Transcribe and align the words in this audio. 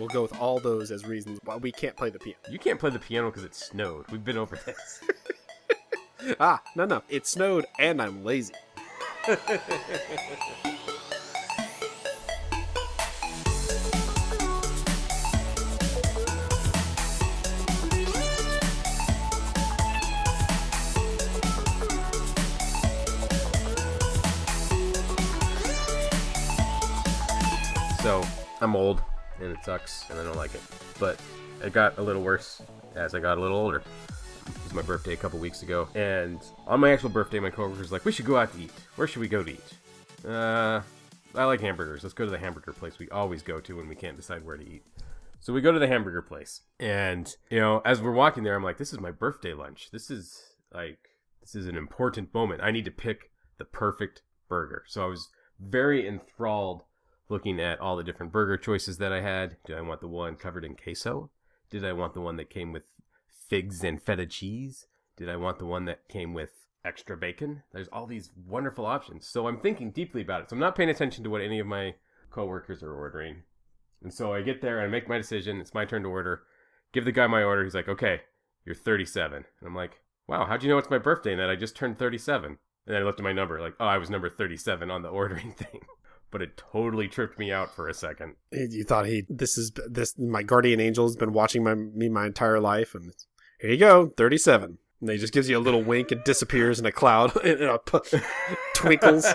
We'll 0.00 0.08
go 0.08 0.22
with 0.22 0.34
all 0.40 0.58
those 0.58 0.90
as 0.90 1.04
reasons 1.04 1.38
why 1.44 1.56
we 1.56 1.70
can't 1.70 1.94
play 1.94 2.08
the 2.08 2.18
piano. 2.18 2.38
You 2.48 2.58
can't 2.58 2.80
play 2.80 2.88
the 2.88 2.98
piano 2.98 3.28
because 3.28 3.44
it 3.44 3.54
snowed. 3.54 4.06
We've 4.10 4.24
been 4.24 4.38
over 4.38 4.58
this. 4.64 5.02
Ah, 6.38 6.62
no, 6.76 6.84
no. 6.84 7.02
It 7.08 7.26
snowed 7.26 7.64
and 7.78 8.00
I'm 8.00 8.22
lazy. 8.22 8.52
so 28.02 28.22
I'm 28.60 28.76
old, 28.76 29.02
and 29.40 29.52
it 29.52 29.64
sucks, 29.64 30.08
and 30.10 30.18
I 30.18 30.24
don't 30.24 30.36
like 30.36 30.54
it. 30.54 30.60
But 30.98 31.20
it 31.62 31.72
got 31.72 31.98
a 31.98 32.02
little 32.02 32.22
worse 32.22 32.62
as 32.94 33.14
I 33.14 33.20
got 33.20 33.38
a 33.38 33.40
little 33.40 33.56
older. 33.56 33.78
It 33.78 34.64
was 34.64 34.74
my 34.74 34.82
birthday 34.82 35.12
a 35.12 35.16
couple 35.16 35.38
weeks 35.38 35.62
ago, 35.62 35.88
and 35.94 36.40
on 36.66 36.80
my 36.80 36.92
actual 36.92 37.10
birthday, 37.10 37.38
my 37.40 37.50
coworkers 37.50 37.90
were 37.90 37.96
like, 37.96 38.04
"We 38.04 38.12
should 38.12 38.26
go 38.26 38.36
out 38.36 38.52
to 38.54 38.60
eat. 38.60 38.72
Where 38.96 39.06
should 39.06 39.20
we 39.20 39.28
go 39.28 39.42
to 39.42 39.50
eat?" 39.52 39.74
Uh, 40.26 40.80
I 41.34 41.44
like 41.44 41.60
hamburgers. 41.60 42.02
Let's 42.02 42.14
go 42.14 42.24
to 42.24 42.30
the 42.30 42.38
hamburger 42.38 42.72
place 42.72 42.98
we 42.98 43.08
always 43.10 43.42
go 43.42 43.60
to 43.60 43.76
when 43.76 43.88
we 43.88 43.94
can't 43.94 44.16
decide 44.16 44.44
where 44.44 44.56
to 44.56 44.68
eat. 44.68 44.84
So 45.38 45.52
we 45.52 45.60
go 45.60 45.72
to 45.72 45.78
the 45.78 45.86
hamburger 45.86 46.22
place, 46.22 46.62
and 46.78 47.32
you 47.50 47.60
know, 47.60 47.80
as 47.84 48.02
we're 48.02 48.12
walking 48.12 48.44
there, 48.44 48.56
I'm 48.56 48.64
like, 48.64 48.78
"This 48.78 48.92
is 48.92 49.00
my 49.00 49.10
birthday 49.10 49.54
lunch. 49.54 49.90
This 49.90 50.10
is 50.10 50.40
like, 50.72 50.98
this 51.40 51.54
is 51.54 51.66
an 51.66 51.76
important 51.76 52.34
moment. 52.34 52.60
I 52.62 52.70
need 52.70 52.84
to 52.84 52.90
pick 52.90 53.30
the 53.58 53.64
perfect 53.64 54.22
burger." 54.48 54.84
So 54.86 55.04
I 55.04 55.08
was 55.08 55.28
very 55.58 56.06
enthralled 56.06 56.82
looking 57.30 57.60
at 57.60 57.80
all 57.80 57.96
the 57.96 58.04
different 58.04 58.32
burger 58.32 58.56
choices 58.56 58.98
that 58.98 59.12
I 59.12 59.20
had. 59.20 59.56
Did 59.64 59.78
I 59.78 59.80
want 59.80 60.00
the 60.00 60.08
one 60.08 60.36
covered 60.36 60.64
in 60.64 60.76
queso? 60.76 61.30
Did 61.70 61.84
I 61.84 61.92
want 61.92 62.14
the 62.14 62.20
one 62.20 62.36
that 62.36 62.50
came 62.50 62.72
with 62.72 62.82
figs 63.48 63.84
and 63.84 64.02
feta 64.02 64.26
cheese? 64.26 64.86
Did 65.16 65.28
I 65.28 65.36
want 65.36 65.58
the 65.58 65.66
one 65.66 65.84
that 65.84 66.08
came 66.08 66.34
with 66.34 66.50
extra 66.84 67.16
bacon? 67.16 67.62
There's 67.72 67.88
all 67.88 68.06
these 68.06 68.30
wonderful 68.46 68.84
options. 68.84 69.26
So 69.26 69.46
I'm 69.46 69.60
thinking 69.60 69.92
deeply 69.92 70.22
about 70.22 70.42
it. 70.42 70.50
So 70.50 70.56
I'm 70.56 70.60
not 70.60 70.74
paying 70.74 70.90
attention 70.90 71.22
to 71.24 71.30
what 71.30 71.42
any 71.42 71.60
of 71.60 71.66
my 71.66 71.94
coworkers 72.30 72.82
are 72.82 72.94
ordering. 72.94 73.42
And 74.02 74.12
so 74.12 74.32
I 74.32 74.42
get 74.42 74.60
there 74.60 74.78
and 74.78 74.86
I 74.86 74.90
make 74.90 75.08
my 75.08 75.18
decision. 75.18 75.60
It's 75.60 75.74
my 75.74 75.84
turn 75.84 76.02
to 76.02 76.08
order. 76.08 76.42
Give 76.92 77.04
the 77.04 77.12
guy 77.12 77.26
my 77.28 77.42
order. 77.42 77.62
He's 77.62 77.74
like, 77.74 77.88
okay, 77.88 78.22
you're 78.64 78.74
37. 78.74 79.34
And 79.34 79.44
I'm 79.64 79.76
like, 79.76 80.00
wow, 80.26 80.46
how'd 80.46 80.62
you 80.62 80.70
know 80.70 80.78
it's 80.78 80.90
my 80.90 80.98
birthday 80.98 81.32
and 81.32 81.40
that 81.40 81.50
I 81.50 81.56
just 81.56 81.76
turned 81.76 81.98
37? 81.98 82.46
And 82.46 82.58
then 82.86 83.02
I 83.02 83.04
looked 83.04 83.20
at 83.20 83.24
my 83.24 83.32
number, 83.32 83.60
like, 83.60 83.74
oh, 83.78 83.86
I 83.86 83.98
was 83.98 84.10
number 84.10 84.30
37 84.30 84.90
on 84.90 85.02
the 85.02 85.08
ordering 85.10 85.52
thing 85.52 85.80
but 86.30 86.42
it 86.42 86.56
totally 86.72 87.08
tripped 87.08 87.38
me 87.38 87.52
out 87.52 87.74
for 87.74 87.88
a 87.88 87.94
second. 87.94 88.34
You 88.52 88.84
thought 88.84 89.06
he 89.06 89.24
this 89.28 89.56
is 89.58 89.72
this 89.88 90.18
my 90.18 90.42
guardian 90.42 90.80
angel 90.80 91.06
has 91.06 91.16
been 91.16 91.32
watching 91.32 91.64
my 91.64 91.74
me 91.74 92.08
my 92.08 92.26
entire 92.26 92.60
life, 92.60 92.94
and 92.94 93.12
here 93.60 93.70
you 93.70 93.76
go, 93.78 94.08
thirty 94.16 94.38
seven. 94.38 94.78
And 95.00 95.08
he 95.10 95.16
just 95.16 95.32
gives 95.32 95.48
you 95.48 95.56
a 95.56 95.60
little 95.60 95.82
wink 95.82 96.12
and 96.12 96.22
disappears 96.24 96.78
in 96.78 96.84
a 96.84 96.92
cloud 96.92 97.34
and 97.44 97.62
a 97.62 97.78
p- 97.78 98.18
twinkles. 98.74 99.24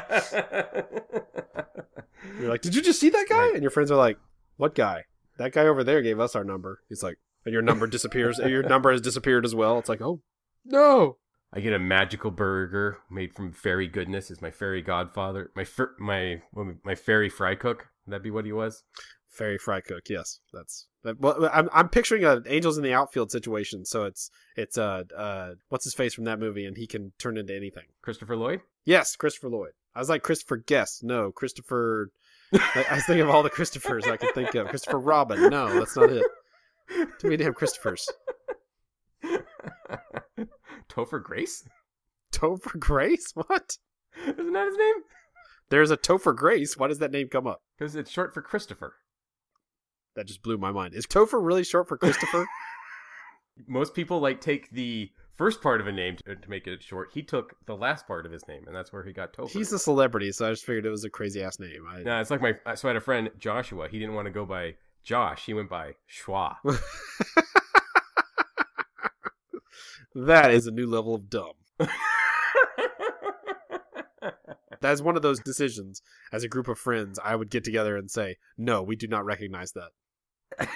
You're 2.40 2.50
like, 2.50 2.62
did 2.62 2.76
you 2.76 2.82
just 2.82 3.00
see 3.00 3.10
that 3.10 3.26
guy? 3.28 3.38
Right. 3.38 3.54
And 3.54 3.62
your 3.64 3.72
friends 3.72 3.90
are 3.92 3.98
like, 3.98 4.18
what 4.58 4.76
guy? 4.76 5.06
That 5.38 5.54
guy 5.54 5.66
over 5.66 5.84
there 5.84 6.02
gave 6.02 6.20
us 6.20 6.36
our 6.36 6.44
number. 6.44 6.82
He's 6.90 7.02
like, 7.04 7.18
and 7.46 7.54
your 7.54 7.62
number 7.62 7.88
disappears. 7.88 8.40
your 8.40 8.64
number 8.64 8.92
has 8.92 9.02
disappeared 9.02 9.46
as 9.46 9.56
well. 9.56 9.78
It's 9.80 9.90
like, 9.90 10.02
oh 10.02 10.22
no. 10.66 11.18
I 11.56 11.62
get 11.62 11.72
a 11.72 11.80
magical 11.80 12.32
burger 12.32 12.98
made 13.10 13.34
from 13.34 13.54
fairy 13.54 13.88
goodness. 13.88 14.30
Is 14.30 14.42
my 14.42 14.52
fairy 14.52 14.82
godfather 14.82 15.52
my 15.56 15.66
my 15.98 16.42
my 16.84 16.96
fairy 16.96 17.30
fry 17.30 17.56
cook? 17.56 17.88
Would 18.06 18.14
that 18.14 18.24
be 18.24 18.30
what 18.30 18.46
he 18.46 18.52
was? 18.52 18.84
Fairy 19.30 19.58
fry 19.58 19.82
cook, 19.82 20.04
yes, 20.10 20.40
that's. 20.54 20.88
That, 21.04 21.20
well, 21.20 21.50
I'm 21.54 21.70
I'm 21.72 21.88
picturing 21.88 22.26
an 22.26 22.44
angels 22.48 22.78
in 22.78 22.84
the 22.84 22.94
outfield 22.94 23.32
situation. 23.32 23.86
So 23.86 24.04
it's 24.04 24.30
it's 24.58 24.78
uh 24.78 25.04
uh 25.16 25.52
what's 25.70 25.86
his 25.86 25.94
face 25.94 26.14
from 26.14 26.26
that 26.26 26.40
movie, 26.40 26.66
and 26.66 26.76
he 26.76 26.88
can 26.88 27.14
turn 27.20 27.38
into 27.38 27.56
anything. 27.56 27.86
Christopher 28.02 28.36
Lloyd. 28.36 28.62
Yes, 28.84 29.16
Christopher 29.16 29.50
Lloyd. 29.50 29.72
I 29.96 30.00
was 30.00 30.10
like 30.10 30.24
Christopher 30.24 30.58
Guest. 30.58 31.04
No, 31.04 31.32
Christopher. 31.32 32.12
I, 32.54 32.86
I 32.92 32.96
was 32.96 33.06
thinking 33.06 33.22
of 33.22 33.30
all 33.30 33.44
the 33.44 33.50
Christophers 33.50 34.08
I 34.08 34.18
could 34.18 34.34
think 34.34 34.56
of. 34.56 34.68
Christopher 34.68 35.00
Robin. 35.00 35.50
No, 35.50 35.74
that's 35.74 35.96
not 35.96 36.12
it. 36.12 36.26
Too 37.20 37.30
many 37.30 37.38
damn 37.38 37.54
Christophers. 37.54 38.08
Topher 40.96 41.22
Grace? 41.22 41.68
Topher 42.32 42.80
Grace? 42.80 43.34
What? 43.36 43.78
Isn't 44.24 44.54
that 44.54 44.68
his 44.68 44.78
name? 44.78 44.96
There's 45.70 45.92
a 45.92 45.98
Topher 45.98 46.36
Grace. 46.36 46.78
Why 46.78 46.88
does 46.88 47.00
that 47.00 47.12
name 47.12 47.28
come 47.28 47.48
up? 47.48 47.62
Because 47.78 47.96
it's 47.96 48.12
short 48.12 48.34
for 48.34 48.42
Christopher. 48.42 48.96
That 50.16 50.28
just 50.28 50.42
blew 50.42 50.58
my 50.58 50.72
mind. 50.72 50.94
Is 50.94 51.06
Topher 51.06 51.44
really 51.44 51.64
short 51.64 51.90
for 51.90 51.98
Christopher? 51.98 52.46
Most 53.68 53.94
people 53.94 54.20
like 54.20 54.40
take 54.40 54.70
the 54.72 55.12
first 55.34 55.62
part 55.62 55.82
of 55.82 55.88
a 55.88 55.92
name 55.92 56.18
to, 56.26 56.36
to 56.36 56.50
make 56.50 56.68
it 56.68 56.82
short. 56.82 57.10
He 57.14 57.22
took 57.22 57.56
the 57.66 57.76
last 57.76 58.08
part 58.08 58.26
of 58.26 58.32
his 58.32 58.48
name, 58.48 58.64
and 58.68 58.76
that's 58.76 58.94
where 58.94 59.04
he 59.04 59.12
got 59.12 59.34
Topher. 59.34 59.50
He's 59.50 59.74
a 59.74 59.80
celebrity, 59.80 60.32
so 60.32 60.48
I 60.48 60.52
just 60.52 60.66
figured 60.66 60.86
it 60.86 60.90
was 60.90 61.04
a 61.04 61.10
crazy 61.10 61.44
ass 61.44 61.60
name. 61.60 61.86
I... 61.90 62.04
No, 62.04 62.22
it's 62.22 62.32
like 62.32 62.42
my. 62.42 62.54
So 62.76 62.88
I 62.88 62.92
had 62.92 62.98
a 62.98 63.02
friend 63.02 63.30
Joshua. 63.38 63.90
He 63.90 64.00
didn't 64.00 64.16
want 64.16 64.28
to 64.28 64.32
go 64.32 64.46
by 64.46 64.76
Josh. 65.04 65.46
He 65.46 65.54
went 65.54 65.70
by 65.70 65.96
Schwa. 66.10 66.56
that 70.16 70.52
is 70.52 70.66
a 70.68 70.72
new 70.72 70.88
level 70.88 71.14
of 71.14 71.30
dumb. 71.30 71.54
That's 74.82 75.02
one 75.02 75.16
of 75.16 75.22
those 75.22 75.40
decisions. 75.40 76.02
As 76.32 76.44
a 76.44 76.48
group 76.48 76.68
of 76.68 76.78
friends, 76.78 77.20
I 77.24 77.36
would 77.36 77.50
get 77.50 77.64
together 77.64 77.96
and 77.98 78.10
say, 78.10 78.38
"No, 78.58 78.84
we 78.84 78.96
do 78.96 79.08
not 79.08 79.26
recognize 79.26 79.74
that." 79.74 80.70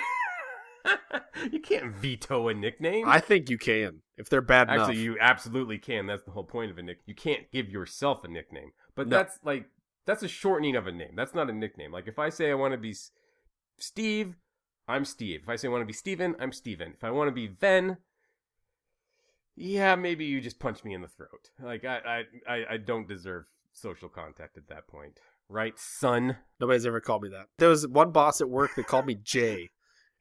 you 1.51 1.59
can't 1.59 1.95
veto 1.95 2.47
a 2.47 2.53
nickname. 2.53 3.07
I 3.07 3.19
think 3.19 3.49
you 3.49 3.57
can 3.57 4.01
if 4.17 4.29
they're 4.29 4.41
bad 4.41 4.69
enough. 4.69 4.89
Actually, 4.89 5.03
you 5.03 5.17
absolutely 5.19 5.77
can. 5.77 6.07
That's 6.07 6.23
the 6.23 6.31
whole 6.31 6.43
point 6.43 6.71
of 6.71 6.77
a 6.77 6.81
nick. 6.81 6.99
You 7.05 7.13
can't 7.15 7.51
give 7.51 7.69
yourself 7.69 8.23
a 8.23 8.27
nickname, 8.27 8.71
but 8.95 9.07
No. 9.07 9.17
that's 9.17 9.37
like 9.43 9.65
that's 10.05 10.23
a 10.23 10.27
shortening 10.27 10.75
of 10.75 10.87
a 10.87 10.91
name. 10.91 11.11
That's 11.15 11.35
not 11.35 11.49
a 11.49 11.53
nickname. 11.53 11.91
Like 11.91 12.07
if 12.07 12.17
I 12.17 12.29
say 12.29 12.49
I 12.49 12.55
want 12.55 12.73
to 12.73 12.77
be 12.79 12.95
Steve, 13.77 14.35
I'm 14.87 15.05
Steve. 15.05 15.41
If 15.43 15.49
I 15.49 15.55
say 15.55 15.67
I 15.67 15.71
want 15.71 15.81
to 15.81 15.85
be 15.85 15.93
Steven, 15.93 16.35
I'm 16.39 16.51
Steven. 16.51 16.93
If 16.95 17.03
I 17.03 17.11
want 17.11 17.27
to 17.27 17.33
be 17.33 17.47
Ven, 17.47 17.97
yeah, 19.59 19.95
maybe 19.95 20.25
you 20.25 20.39
just 20.39 20.59
punch 20.59 20.83
me 20.83 20.93
in 20.93 21.01
the 21.01 21.07
throat. 21.07 21.49
Like 21.61 21.83
I, 21.83 22.23
I, 22.47 22.53
I, 22.53 22.65
I 22.71 22.77
don't 22.77 23.07
deserve 23.07 23.45
social 23.73 24.07
contact 24.09 24.57
at 24.57 24.67
that 24.69 24.87
point, 24.87 25.19
right, 25.49 25.73
son? 25.77 26.37
Nobody's 26.59 26.85
ever 26.85 27.01
called 27.01 27.23
me 27.23 27.29
that. 27.29 27.47
There 27.57 27.69
was 27.69 27.85
one 27.87 28.11
boss 28.11 28.39
at 28.41 28.49
work 28.49 28.71
that 28.75 28.87
called 28.87 29.05
me 29.05 29.15
Jay, 29.21 29.69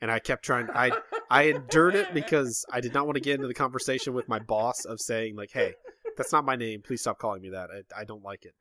and 0.01 0.11
I 0.11 0.19
kept 0.19 0.45
trying. 0.45 0.69
I 0.75 0.91
I 1.31 1.45
endured 1.45 1.95
it 1.95 2.13
because 2.13 2.65
I 2.73 2.81
did 2.81 2.93
not 2.93 3.07
want 3.07 3.15
to 3.15 3.23
get 3.23 3.37
into 3.37 3.47
the 3.47 3.55
conversation 3.55 4.13
with 4.13 4.29
my 4.29 4.41
boss 4.41 4.85
of 4.85 5.01
saying 5.01 5.37
like, 5.37 5.51
"Hey, 5.53 5.75
that's 6.17 6.33
not 6.33 6.45
my 6.45 6.57
name. 6.57 6.83
Please 6.83 7.01
stop 7.01 7.19
calling 7.19 7.41
me 7.41 7.51
that. 7.51 7.71
I, 7.71 8.01
I 8.01 8.05
don't 8.05 8.25
like 8.25 8.45
it." 8.45 8.55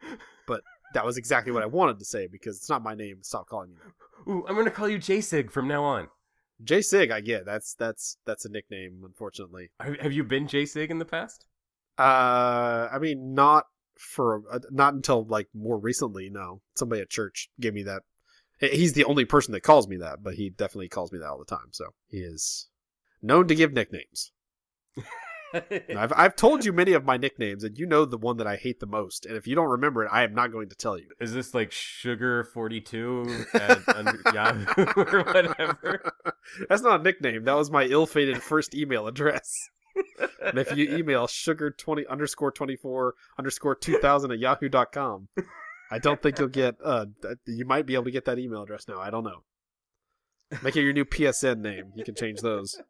But 0.48 0.62
that 0.94 1.06
was 1.06 1.18
exactly 1.18 1.52
what 1.52 1.64
I 1.64 1.68
wanted 1.68 2.00
to 2.00 2.06
say 2.06 2.28
because 2.28 2.58
it's 2.58 2.70
not 2.70 2.84
my 2.84 2.94
name. 2.96 3.18
Stop 3.22 3.48
calling 3.48 3.70
me 3.70 3.76
that. 3.84 4.32
Ooh, 4.32 4.46
I'm 4.48 4.56
gonna 4.56 4.72
call 4.72 4.88
you 4.88 5.00
J-Sig 5.00 5.52
from 5.52 5.68
now 5.68 5.84
on. 5.84 6.08
Jay 6.64 6.82
Sig, 6.82 7.12
I 7.12 7.22
get. 7.22 7.46
That's 7.46 7.76
that's 7.76 8.18
that's 8.26 8.46
a 8.46 8.50
nickname, 8.50 9.02
unfortunately. 9.04 9.72
Have 9.80 10.14
you 10.14 10.24
been 10.24 10.48
J-Sig 10.48 10.90
in 10.90 11.00
the 11.00 11.06
past? 11.06 11.46
Uh, 11.98 12.90
I 12.92 13.00
mean, 13.00 13.34
not 13.34 13.66
for 13.98 14.44
uh, 14.52 14.60
not 14.72 14.94
until 14.94 15.26
like 15.26 15.48
more 15.54 15.78
recently. 15.78 16.30
No, 16.30 16.62
somebody 16.76 17.02
at 17.02 17.10
church 17.10 17.50
gave 17.60 17.74
me 17.74 17.84
that. 17.84 18.04
He's 18.60 18.94
the 18.94 19.04
only 19.04 19.26
person 19.26 19.52
that 19.52 19.62
calls 19.62 19.88
me 19.88 19.98
that, 19.98 20.24
but 20.24 20.34
he 20.34 20.50
definitely 20.50 20.90
calls 20.90 21.12
me 21.12 21.20
that 21.20 21.28
all 21.28 21.38
the 21.38 21.46
time. 21.46 21.68
So 21.72 21.86
he 22.08 22.18
is 22.18 22.70
known 23.22 23.48
to 23.48 23.56
give 23.56 23.74
nicknames. 23.74 24.32
I've 25.54 26.14
I've 26.16 26.36
told 26.36 26.66
you 26.66 26.74
many 26.74 26.94
of 26.94 27.06
my 27.06 27.18
nicknames, 27.18 27.64
and 27.64 27.78
you 27.78 27.86
know 27.86 28.06
the 28.06 28.18
one 28.18 28.38
that 28.38 28.48
I 28.48 28.56
hate 28.56 28.80
the 28.80 28.86
most. 28.86 29.26
And 29.26 29.38
if 29.38 29.48
you 29.48 29.56
don't 29.56 29.70
remember 29.70 30.04
it, 30.04 30.10
I 30.12 30.24
am 30.24 30.34
not 30.34 30.52
going 30.52 30.70
to 30.70 30.76
tell 30.76 30.98
you. 30.98 31.10
Is 31.20 31.34
this 31.34 31.54
like 31.54 31.72
sugar 31.72 32.44
forty 32.44 32.82
two 32.82 33.46
at 33.54 33.88
under 33.90 34.20
Yahoo 34.34 34.86
or 34.98 35.24
whatever? 35.24 36.14
That's 36.70 36.82
not 36.82 37.00
a 37.02 37.04
nickname. 37.04 37.46
That 37.46 37.56
was 37.56 37.72
my 37.72 37.86
ill-fated 37.86 38.42
first 38.42 38.76
email 38.76 39.08
address. 39.08 39.70
and 40.44 40.58
if 40.58 40.76
you 40.76 40.96
email 40.96 41.28
sugar 41.28 41.72
twenty 41.72 42.06
underscore 42.08 42.52
twenty 42.52 42.76
four 42.76 43.16
underscore 43.38 43.76
two 43.76 44.00
thousand 44.00 44.32
at 44.32 44.40
yahoo.com, 44.40 45.30
I 45.90 46.00
don't 46.00 46.22
think 46.22 46.40
you'll 46.40 46.50
get. 46.50 46.76
Uh, 46.84 47.06
you 47.46 47.66
might 47.66 47.86
be 47.86 47.94
able 47.94 48.06
to 48.06 48.12
get 48.12 48.26
that 48.26 48.40
email 48.40 48.64
address 48.64 48.88
now. 48.88 49.00
I 49.00 49.10
don't 49.10 49.24
know. 49.24 49.44
Make 50.62 50.76
it 50.76 50.84
your 50.84 50.94
new 50.94 51.06
PSN 51.06 51.60
name. 51.60 51.92
You 51.96 52.04
can 52.04 52.16
change 52.16 52.42
those. 52.42 52.82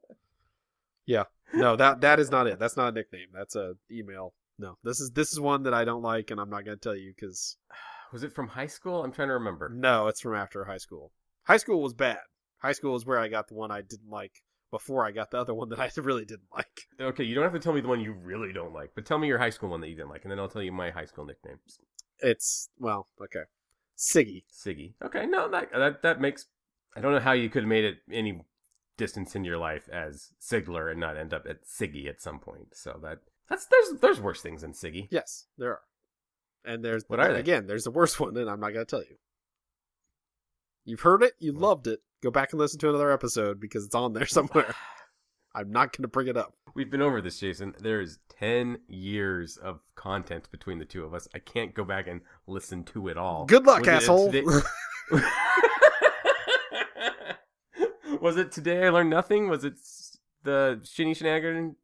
Yeah. 1.05 1.23
No, 1.53 1.75
that 1.75 2.01
that 2.01 2.19
is 2.19 2.31
not 2.31 2.47
it. 2.47 2.59
That's 2.59 2.77
not 2.77 2.89
a 2.89 2.91
nickname. 2.91 3.27
That's 3.33 3.55
a 3.55 3.73
email. 3.91 4.33
No, 4.59 4.77
this 4.83 4.99
is 4.99 5.11
this 5.11 5.31
is 5.31 5.39
one 5.39 5.63
that 5.63 5.73
I 5.73 5.85
don't 5.85 6.01
like, 6.01 6.31
and 6.31 6.39
I'm 6.39 6.49
not 6.49 6.65
going 6.65 6.77
to 6.77 6.81
tell 6.81 6.95
you 6.95 7.13
because 7.15 7.57
Was 8.13 8.23
it 8.23 8.33
from 8.33 8.47
high 8.47 8.67
school? 8.67 9.03
I'm 9.03 9.11
trying 9.11 9.27
to 9.27 9.33
remember. 9.33 9.69
no, 9.69 10.07
it's 10.07 10.21
from 10.21 10.35
after 10.35 10.63
high 10.65 10.77
school. 10.77 11.11
High 11.43 11.57
school 11.57 11.81
was 11.81 11.93
bad. 11.93 12.19
High 12.59 12.71
school 12.71 12.95
is 12.95 13.05
where 13.05 13.19
I 13.19 13.27
got 13.27 13.47
the 13.47 13.53
one 13.53 13.69
I 13.71 13.81
didn't 13.81 14.09
like 14.09 14.43
before 14.71 15.05
I 15.05 15.11
got 15.11 15.31
the 15.31 15.39
other 15.39 15.53
one 15.53 15.69
that 15.69 15.79
I 15.79 15.89
really 15.97 16.25
didn't 16.25 16.49
like. 16.53 16.87
Okay, 16.99 17.23
you 17.23 17.35
don't 17.35 17.43
have 17.43 17.53
to 17.53 17.59
tell 17.59 17.73
me 17.73 17.81
the 17.81 17.87
one 17.87 18.01
you 18.01 18.13
really 18.13 18.51
don't 18.53 18.73
like, 18.73 18.91
but 18.95 19.05
tell 19.05 19.19
me 19.19 19.27
your 19.27 19.37
high 19.37 19.49
school 19.49 19.69
one 19.69 19.81
that 19.81 19.89
you 19.89 19.95
didn't 19.95 20.09
like, 20.09 20.23
and 20.23 20.31
then 20.31 20.39
I'll 20.39 20.49
tell 20.49 20.61
you 20.61 20.71
my 20.71 20.89
high 20.89 21.05
school 21.05 21.25
nicknames. 21.25 21.79
It's 22.19 22.69
well, 22.79 23.07
okay, 23.21 23.43
Siggy. 23.97 24.43
Siggy. 24.51 24.93
Okay, 25.03 25.25
no, 25.25 25.49
that 25.49 25.69
that 25.71 26.01
that 26.01 26.21
makes 26.21 26.47
I 26.95 27.01
don't 27.01 27.11
know 27.11 27.19
how 27.19 27.33
you 27.33 27.49
could 27.49 27.63
have 27.63 27.69
made 27.69 27.85
it 27.85 27.97
any 28.11 28.41
distance 28.97 29.35
in 29.35 29.43
your 29.43 29.57
life 29.57 29.87
as 29.91 30.33
Sigler 30.41 30.89
and 30.91 30.99
not 30.99 31.17
end 31.17 31.33
up 31.33 31.45
at 31.47 31.63
Siggy 31.65 32.07
at 32.09 32.21
some 32.21 32.39
point. 32.39 32.69
So 32.73 32.99
that 33.03 33.19
that's 33.49 33.65
there's 33.67 33.99
there's 34.01 34.19
worse 34.21 34.41
things 34.41 34.61
than 34.61 34.73
Siggy. 34.73 35.07
Yes, 35.11 35.45
there 35.57 35.71
are. 35.71 35.81
And 36.65 36.83
there's 36.83 37.03
What 37.07 37.19
are 37.19 37.31
they? 37.33 37.39
again, 37.39 37.67
there's 37.67 37.83
the 37.85 37.91
worst 37.91 38.19
one, 38.19 38.35
and 38.37 38.49
I'm 38.49 38.59
not 38.59 38.71
gonna 38.73 38.85
tell 38.85 39.01
you. 39.03 39.15
You've 40.85 41.01
heard 41.01 41.23
it, 41.23 41.33
you 41.39 41.53
Well- 41.53 41.61
loved 41.69 41.87
it. 41.87 42.01
Go 42.23 42.31
back 42.31 42.51
and 42.51 42.59
listen 42.59 42.79
to 42.79 42.89
another 42.89 43.11
episode 43.11 43.59
because 43.59 43.85
it's 43.85 43.93
on 43.95 44.13
there 44.13 44.25
somewhere. 44.27 44.73
I'm 45.55 45.71
not 45.71 45.95
gonna 45.95 46.07
bring 46.07 46.27
it 46.27 46.37
up. 46.37 46.53
We've 46.75 46.89
been 46.91 47.01
over 47.01 47.19
this, 47.21 47.39
Jason. 47.39 47.73
There 47.79 47.99
is 48.01 48.19
ten 48.29 48.79
years 48.87 49.57
of 49.57 49.79
content 49.95 50.49
between 50.51 50.77
the 50.79 50.85
two 50.85 51.03
of 51.03 51.13
us. 51.13 51.27
I 51.33 51.39
can't 51.39 51.73
go 51.73 51.83
back 51.83 52.07
and 52.07 52.21
listen 52.45 52.83
to 52.85 53.07
it 53.07 53.17
all. 53.17 53.45
Good 53.45 53.65
luck, 53.65 53.79
Was 53.81 53.87
asshole. 53.89 54.31
Was 58.21 58.37
it 58.37 58.51
today 58.51 58.85
I 58.85 58.89
learned 58.89 59.09
nothing? 59.09 59.49
Was 59.49 59.63
it 59.63 59.73
the 60.43 60.81
Shinny 60.83 61.13
Shenanigan 61.13 61.75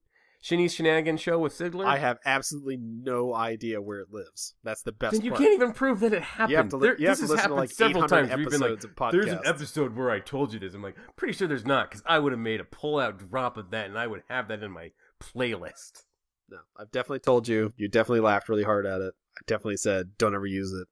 Shinny 0.42 0.68
Shenanigan 0.68 1.16
show 1.18 1.40
with 1.40 1.58
Sigler? 1.58 1.86
I 1.86 1.98
have 1.98 2.20
absolutely 2.26 2.78
no 2.78 3.34
idea 3.34 3.82
where 3.82 4.02
it 4.02 4.08
lives. 4.12 4.56
That's 4.62 4.82
the 4.82 4.92
best 4.92 5.14
then 5.14 5.22
you 5.22 5.32
part. 5.32 5.42
can't 5.42 5.54
even 5.54 5.72
prove 5.72 6.02
that 6.02 6.12
it 6.12 6.22
happened. 6.22 6.52
You 6.52 6.58
have 6.58 6.70
to, 6.70 6.76
li- 6.78 6.88
There- 6.88 6.98
you 7.00 7.08
have 7.08 7.18
this 7.18 7.28
to 7.30 7.34
listen 7.34 7.38
to 7.38 7.42
happened 7.42 7.60
like 7.60 7.72
several 7.72 8.08
times. 8.10 8.36
We've 8.36 8.50
been 8.50 8.60
like, 8.60 8.84
of 8.84 8.96
podcasts. 8.96 9.12
There's 9.12 9.28
an 9.28 9.40
episode 9.46 9.96
where 9.96 10.12
I 10.12 10.20
told 10.20 10.52
you 10.52 10.60
this. 10.60 10.74
I'm 10.74 10.84
like, 10.84 10.98
pretty 11.16 11.34
sure 11.34 11.48
there's 11.48 11.66
not, 11.66 11.90
because 11.90 12.04
I 12.06 12.20
would 12.20 12.34
have 12.34 12.42
made 12.42 12.60
a 12.60 12.66
pull-out 12.66 13.30
drop 13.30 13.56
of 13.56 13.72
that, 13.72 13.86
and 13.86 13.98
I 13.98 14.06
would 14.08 14.24
have 14.28 14.50
that 14.50 14.62
in 14.62 14.72
my 14.72 14.92
playlist. 15.22 16.04
No, 16.50 16.58
I've 16.78 16.92
definitely 16.92 17.20
told 17.20 17.48
you. 17.48 17.72
You 17.78 17.88
definitely 17.88 18.20
laughed 18.20 18.50
really 18.50 18.64
hard 18.64 18.86
at 18.86 19.00
it. 19.00 19.14
I 19.38 19.42
definitely 19.48 19.78
said 19.78 20.18
don't 20.18 20.36
ever 20.36 20.46
use 20.46 20.74
it, 20.74 20.88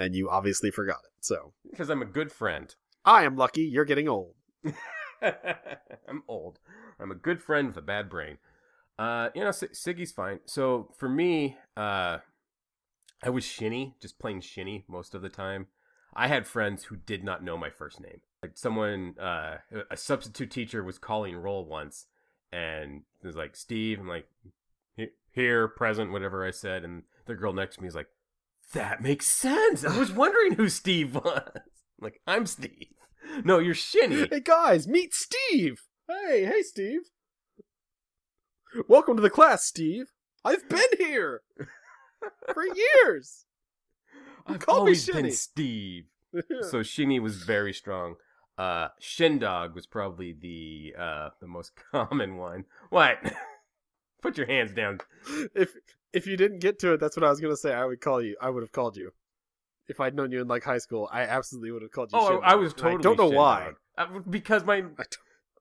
and 0.00 0.14
you 0.14 0.30
obviously 0.30 0.70
forgot 0.70 1.00
it. 1.04 1.10
So 1.20 1.52
Because 1.68 1.90
I'm 1.90 2.02
a 2.02 2.06
good 2.06 2.30
friend. 2.30 2.72
I 3.04 3.24
am 3.24 3.36
lucky. 3.36 3.62
You're 3.62 3.84
getting 3.84 4.08
old. 4.08 4.34
I'm 5.22 6.22
old. 6.28 6.58
I'm 7.00 7.10
a 7.10 7.16
good 7.16 7.42
friend 7.42 7.68
with 7.68 7.76
a 7.76 7.82
bad 7.82 8.08
brain. 8.08 8.38
Uh, 8.98 9.28
you 9.34 9.42
know, 9.42 9.50
Siggy's 9.50 10.12
fine. 10.12 10.40
So 10.44 10.90
for 10.98 11.08
me, 11.08 11.56
uh, 11.76 12.18
I 13.22 13.30
was 13.30 13.44
shinny, 13.44 13.94
just 14.00 14.18
plain 14.18 14.40
shinny 14.40 14.84
most 14.88 15.14
of 15.14 15.22
the 15.22 15.28
time. 15.28 15.68
I 16.14 16.28
had 16.28 16.46
friends 16.46 16.84
who 16.84 16.96
did 16.96 17.24
not 17.24 17.42
know 17.42 17.56
my 17.56 17.70
first 17.70 18.00
name. 18.00 18.20
Like 18.42 18.58
someone, 18.58 19.14
uh, 19.18 19.58
a 19.90 19.96
substitute 19.96 20.50
teacher 20.50 20.82
was 20.82 20.98
calling 20.98 21.36
roll 21.36 21.64
once, 21.64 22.06
and 22.52 23.02
it 23.22 23.26
was 23.26 23.36
like 23.36 23.56
Steve. 23.56 23.98
I'm 24.00 24.08
like, 24.08 24.28
here, 25.32 25.68
present, 25.68 26.12
whatever 26.12 26.46
I 26.46 26.50
said, 26.50 26.84
and 26.84 27.04
the 27.26 27.34
girl 27.34 27.52
next 27.52 27.76
to 27.76 27.82
me 27.82 27.88
is 27.88 27.94
like, 27.94 28.08
that 28.74 29.02
makes 29.02 29.26
sense. 29.26 29.84
I 29.84 29.98
was 29.98 30.12
wondering 30.12 30.54
who 30.54 30.68
Steve 30.68 31.14
was. 31.14 31.24
I'm 31.56 31.62
like, 32.00 32.20
I'm 32.26 32.46
Steve. 32.46 32.88
No, 33.44 33.58
you're 33.58 33.74
shinny. 33.74 34.26
Hey 34.30 34.40
guys, 34.40 34.86
meet 34.86 35.14
Steve. 35.14 35.82
Hey, 36.08 36.44
hey 36.44 36.62
Steve. 36.62 37.02
Welcome 38.88 39.16
to 39.16 39.22
the 39.22 39.30
class, 39.30 39.64
Steve. 39.64 40.12
I've 40.44 40.68
been 40.68 40.80
here 40.98 41.42
for 42.54 42.64
years. 42.66 43.44
I've 44.46 44.60
Call 44.60 44.76
me 44.76 44.80
always 44.80 45.08
been. 45.08 45.30
Steve. 45.30 46.04
so 46.70 46.82
Shinny 46.82 47.20
was 47.20 47.36
very 47.42 47.72
strong. 47.72 48.16
Uh, 48.58 48.88
Shindog 49.00 49.74
was 49.74 49.86
probably 49.86 50.32
the 50.32 50.94
uh, 50.98 51.28
the 51.40 51.46
most 51.46 51.72
common 51.92 52.36
one. 52.36 52.64
What? 52.90 53.18
Put 54.20 54.36
your 54.36 54.46
hands 54.46 54.72
down. 54.72 55.00
if 55.54 55.74
if 56.12 56.26
you 56.26 56.36
didn't 56.36 56.60
get 56.60 56.78
to 56.80 56.92
it, 56.94 57.00
that's 57.00 57.16
what 57.16 57.24
I 57.24 57.30
was 57.30 57.40
gonna 57.40 57.56
say. 57.56 57.72
I 57.72 57.84
would 57.84 58.00
call 58.00 58.22
you. 58.22 58.36
I 58.40 58.50
would 58.50 58.62
have 58.62 58.72
called 58.72 58.96
you. 58.96 59.12
If 59.88 60.00
I'd 60.00 60.14
known 60.14 60.32
you 60.32 60.40
in 60.40 60.48
like 60.48 60.64
high 60.64 60.78
school, 60.78 61.08
I 61.12 61.22
absolutely 61.22 61.72
would 61.72 61.82
have 61.82 61.90
called 61.90 62.12
you. 62.12 62.18
Oh, 62.18 62.28
Shin 62.28 62.40
I 62.42 62.54
was 62.54 62.72
Dog. 62.72 62.82
Totally. 62.82 62.98
I 62.98 63.02
don't 63.02 63.16
know 63.18 63.36
why. 63.36 63.70
Shindog. 63.98 64.16
Uh, 64.16 64.20
because 64.30 64.64
my. 64.64 64.84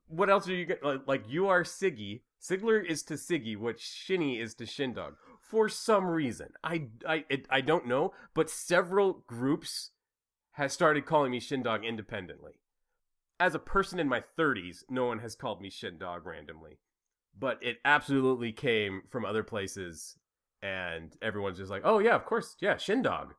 What 0.08 0.30
else 0.30 0.48
are 0.50 0.54
you 0.54 0.66
get? 0.66 0.84
Like, 0.84 1.02
like 1.08 1.24
you 1.30 1.48
are 1.48 1.64
Siggy. 1.64 2.22
Sigler 2.42 2.84
is 2.84 3.04
to 3.04 3.14
Siggy 3.14 3.56
what 3.58 3.80
Shinny 3.80 4.40
is 4.40 4.54
to 4.56 4.66
Shindog. 4.66 5.14
For 5.42 5.70
some 5.70 6.06
reason, 6.06 6.50
I 6.64 6.88
I 7.08 7.26
it, 7.30 7.46
I 7.50 7.62
don't 7.62 7.88
know, 7.88 8.14
but 8.34 8.50
several 8.50 9.24
groups 9.28 9.92
has 10.54 10.74
started 10.74 11.06
calling 11.06 11.32
me 11.32 11.40
Shindog 11.40 11.86
independently. 11.86 12.54
As 13.40 13.56
a 13.56 13.60
person 13.60 14.00
in 14.00 14.08
my 14.08 14.22
30s, 14.38 14.84
no 14.90 15.06
one 15.06 15.20
has 15.20 15.36
called 15.36 15.62
me 15.62 15.70
Shindog 15.70 16.26
randomly. 16.26 16.80
But 17.38 17.58
it 17.64 17.78
absolutely 17.86 18.52
came 18.52 19.04
from 19.10 19.26
other 19.26 19.44
places, 19.44 20.18
and 20.62 21.16
everyone's 21.22 21.58
just 21.58 21.72
like, 21.72 21.82
oh, 21.86 22.00
yeah, 22.00 22.16
of 22.16 22.26
course, 22.26 22.56
yeah, 22.60 22.76
Shindog. 22.76 23.30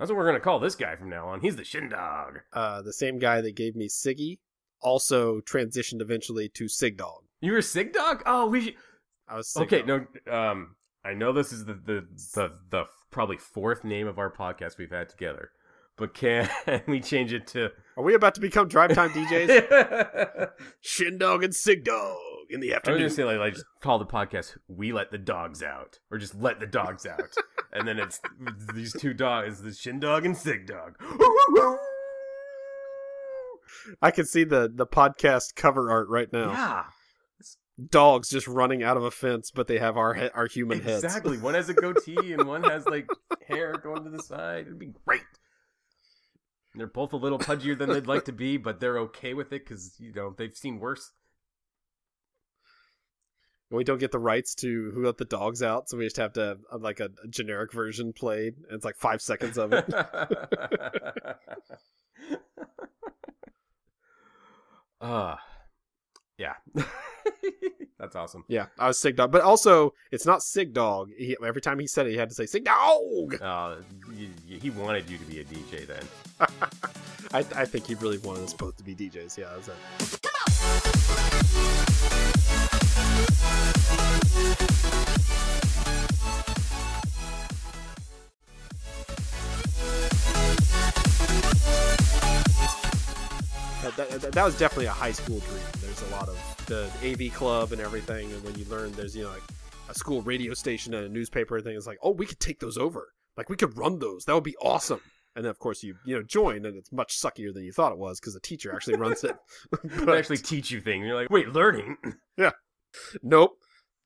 That's 0.00 0.10
what 0.10 0.16
we're 0.16 0.24
going 0.24 0.36
to 0.36 0.40
call 0.40 0.58
this 0.58 0.76
guy 0.76 0.96
from 0.96 1.10
now 1.10 1.28
on. 1.28 1.42
He's 1.42 1.56
the 1.56 1.62
Shindog. 1.62 2.38
Uh, 2.54 2.80
the 2.80 2.92
same 2.92 3.18
guy 3.18 3.42
that 3.42 3.54
gave 3.54 3.76
me 3.76 3.86
Siggy 3.86 4.38
also 4.80 5.40
transitioned 5.42 6.00
eventually 6.00 6.48
to 6.54 6.68
Sig 6.68 6.96
Dog. 6.96 7.24
You 7.42 7.52
were 7.52 7.60
Sig 7.60 7.92
Dog? 7.92 8.22
Oh, 8.24 8.48
we 8.48 8.62
should. 8.62 8.74
I 9.28 9.36
was 9.36 9.52
Sig 9.52 9.62
Okay, 9.64 9.82
no, 9.82 10.06
um, 10.32 10.74
I 11.04 11.12
know 11.12 11.34
this 11.34 11.52
is 11.52 11.66
the, 11.66 11.74
the, 11.74 12.06
the, 12.34 12.52
the 12.70 12.84
probably 13.10 13.36
fourth 13.36 13.84
name 13.84 14.06
of 14.06 14.18
our 14.18 14.32
podcast 14.32 14.78
we've 14.78 14.90
had 14.90 15.10
together, 15.10 15.50
but 16.00 16.14
can 16.14 16.50
we 16.88 16.98
change 17.00 17.32
it 17.32 17.46
to. 17.48 17.70
Are 17.96 18.02
we 18.02 18.14
about 18.14 18.34
to 18.34 18.40
become 18.40 18.66
Drive 18.66 18.94
Time 18.94 19.10
DJs? 19.10 20.50
Shin 20.80 21.18
Dog 21.18 21.44
and 21.44 21.54
Sig 21.54 21.84
Dog 21.84 22.16
in 22.48 22.58
the 22.60 22.72
afternoon. 22.74 23.00
I 23.02 23.04
was 23.04 23.14
gonna 23.16 23.28
say 23.28 23.32
like, 23.32 23.38
like 23.40 23.54
just 23.54 23.66
call 23.80 23.98
the 24.00 24.06
podcast 24.06 24.56
"We 24.66 24.92
Let 24.92 25.12
the 25.12 25.18
Dogs 25.18 25.62
Out" 25.62 26.00
or 26.10 26.18
just 26.18 26.34
"Let 26.34 26.58
the 26.58 26.66
Dogs 26.66 27.06
Out," 27.06 27.36
and 27.72 27.86
then 27.86 27.98
it's 28.00 28.20
these 28.74 28.92
two 28.98 29.14
dogs, 29.14 29.62
the 29.62 29.72
Shin 29.72 30.00
Dog 30.00 30.24
and 30.26 30.36
Sig 30.36 30.66
Dog. 30.66 30.96
I 34.02 34.10
can 34.10 34.24
see 34.26 34.44
the 34.44 34.70
the 34.74 34.86
podcast 34.86 35.54
cover 35.54 35.90
art 35.90 36.08
right 36.08 36.32
now. 36.32 36.50
Yeah, 36.52 36.84
Dogs 37.88 38.28
just 38.28 38.46
running 38.48 38.82
out 38.82 38.96
of 38.96 39.04
a 39.04 39.10
fence, 39.10 39.50
but 39.54 39.66
they 39.68 39.78
have 39.78 39.96
our 39.96 40.14
he- 40.14 40.30
our 40.30 40.46
human 40.46 40.80
heads. 40.80 41.04
exactly. 41.04 41.38
One 41.38 41.54
has 41.54 41.68
a 41.68 41.74
goatee 41.74 42.32
and 42.32 42.46
one 42.46 42.62
has 42.64 42.86
like 42.86 43.08
hair 43.46 43.74
going 43.82 44.04
to 44.04 44.10
the 44.10 44.22
side. 44.22 44.66
It'd 44.66 44.78
be 44.78 44.92
great. 45.06 45.22
They're 46.74 46.86
both 46.86 47.12
a 47.12 47.16
little 47.16 47.38
pudgier 47.38 47.76
than 47.76 47.90
they'd 47.90 48.06
like 48.06 48.24
to 48.26 48.32
be, 48.32 48.56
but 48.56 48.80
they're 48.80 48.98
okay 48.98 49.34
with 49.34 49.52
it 49.52 49.64
because 49.64 49.94
you 49.98 50.12
know 50.12 50.34
they've 50.36 50.56
seen 50.56 50.78
worse. 50.78 51.12
we 53.70 53.84
don't 53.84 53.98
get 53.98 54.10
the 54.10 54.18
rights 54.18 54.54
to 54.56 54.90
who 54.94 55.04
let 55.04 55.16
the 55.16 55.24
dogs 55.24 55.62
out, 55.62 55.88
so 55.88 55.96
we 55.96 56.04
just 56.04 56.16
have 56.16 56.32
to 56.34 56.40
have 56.40 56.58
uh, 56.72 56.78
like 56.78 57.00
a, 57.00 57.08
a 57.24 57.28
generic 57.28 57.72
version 57.72 58.12
played. 58.12 58.54
And 58.56 58.72
it's 58.72 58.84
like 58.84 58.96
five 58.96 59.22
seconds 59.22 59.58
of 59.58 59.72
it. 59.72 59.84
uh 65.00 65.36
yeah. 66.38 66.54
That's 67.98 68.16
awesome. 68.16 68.44
yeah, 68.48 68.66
I 68.78 68.88
was 68.88 68.98
Sig 68.98 69.16
Dog, 69.16 69.30
but 69.30 69.42
also 69.42 69.92
it's 70.10 70.24
not 70.24 70.42
Sig 70.42 70.72
Dog. 70.72 71.10
He, 71.16 71.36
every 71.44 71.60
time 71.60 71.78
he 71.78 71.86
said 71.86 72.06
it, 72.06 72.12
he 72.12 72.16
had 72.16 72.30
to 72.30 72.34
say 72.34 72.46
Sig 72.46 72.64
Dog. 72.64 73.40
Uh, 73.42 73.76
he 74.46 74.70
wanted 74.70 75.08
you 75.10 75.18
to 75.18 75.24
be 75.24 75.40
a 75.40 75.44
DJ 75.44 75.86
then. 75.86 76.04
I, 77.32 77.38
I 77.38 77.64
think 77.64 77.86
he 77.86 77.94
really 77.94 78.18
wanted 78.18 78.44
us 78.44 78.54
both 78.54 78.76
to 78.78 78.82
be 78.84 78.94
DJs. 78.94 79.36
Yeah, 79.36 79.50
that's 79.54 79.68
it. 79.68 80.20
That, 93.96 94.20
that, 94.22 94.32
that 94.32 94.44
was 94.44 94.56
definitely 94.58 94.86
a 94.86 94.92
high 94.92 95.12
school 95.12 95.40
dream. 95.40 95.79
A 96.02 96.10
lot 96.12 96.28
of 96.28 96.66
the 96.66 96.90
AV 97.04 97.32
club 97.34 97.72
and 97.72 97.80
everything, 97.80 98.32
and 98.32 98.42
when 98.42 98.54
you 98.54 98.64
learn 98.66 98.92
there's 98.92 99.14
you 99.14 99.24
know 99.24 99.30
like 99.30 99.42
a 99.88 99.94
school 99.94 100.22
radio 100.22 100.54
station 100.54 100.94
and 100.94 101.04
a 101.04 101.08
newspaper 101.08 101.60
thing, 101.60 101.76
it's 101.76 101.86
like 101.86 101.98
oh 102.02 102.10
we 102.10 102.26
could 102.26 102.40
take 102.40 102.58
those 102.58 102.78
over, 102.78 103.08
like 103.36 103.48
we 103.48 103.56
could 103.56 103.76
run 103.76 103.98
those. 103.98 104.24
That 104.24 104.34
would 104.34 104.44
be 104.44 104.56
awesome. 104.62 105.00
And 105.36 105.44
then 105.44 105.50
of 105.50 105.58
course 105.58 105.82
you 105.82 105.96
you 106.04 106.16
know 106.16 106.22
join, 106.22 106.64
and 106.64 106.76
it's 106.76 106.92
much 106.92 107.20
suckier 107.20 107.52
than 107.52 107.64
you 107.64 107.72
thought 107.72 107.92
it 107.92 107.98
was 107.98 108.18
because 108.18 108.34
the 108.34 108.40
teacher 108.40 108.72
actually 108.74 108.96
runs 108.96 109.24
it. 109.24 109.36
They 109.84 110.12
actually 110.18 110.38
teach 110.38 110.70
you 110.70 110.80
things. 110.80 111.06
You're 111.06 111.16
like, 111.16 111.30
wait, 111.30 111.48
learning? 111.48 111.96
Yeah. 112.36 112.52
Nope, 113.22 113.58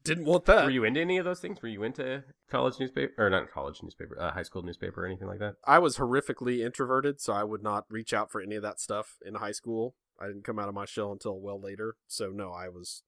didn't 0.05 0.27
want 0.27 0.45
that. 0.45 0.67
Were 0.67 0.71
you 0.71 0.85
into 0.85 1.01
any 1.01 1.17
of 1.17 1.25
those 1.25 1.41
things? 1.41 1.61
Were 1.63 1.69
you 1.69 1.83
into 1.83 2.23
college 2.51 2.79
newspaper 2.79 3.15
or 3.17 3.31
not 3.31 3.51
college 3.51 3.83
newspaper, 3.83 4.21
uh, 4.21 4.33
high 4.33 4.43
school 4.43 4.63
newspaper, 4.63 5.03
or 5.03 5.07
anything 5.07 5.29
like 5.29 5.39
that? 5.39 5.55
I 5.65 5.79
was 5.79 5.97
horrifically 5.97 6.65
introverted, 6.65 7.21
so 7.23 7.33
I 7.33 7.43
would 7.43 7.63
not 7.63 7.85
reach 7.89 8.13
out 8.13 8.31
for 8.31 8.43
any 8.43 8.55
of 8.55 8.63
that 8.63 8.81
stuff 8.81 9.17
in 9.25 9.37
high 9.37 9.53
school. 9.53 9.95
I 10.21 10.27
didn't 10.27 10.45
come 10.45 10.59
out 10.59 10.69
of 10.69 10.75
my 10.75 10.85
shell 10.85 11.13
until 11.13 11.41
well 11.41 11.61
later. 11.61 11.97
So 12.07 12.31
no, 12.31 12.51
I 12.53 12.69
was 12.69 13.03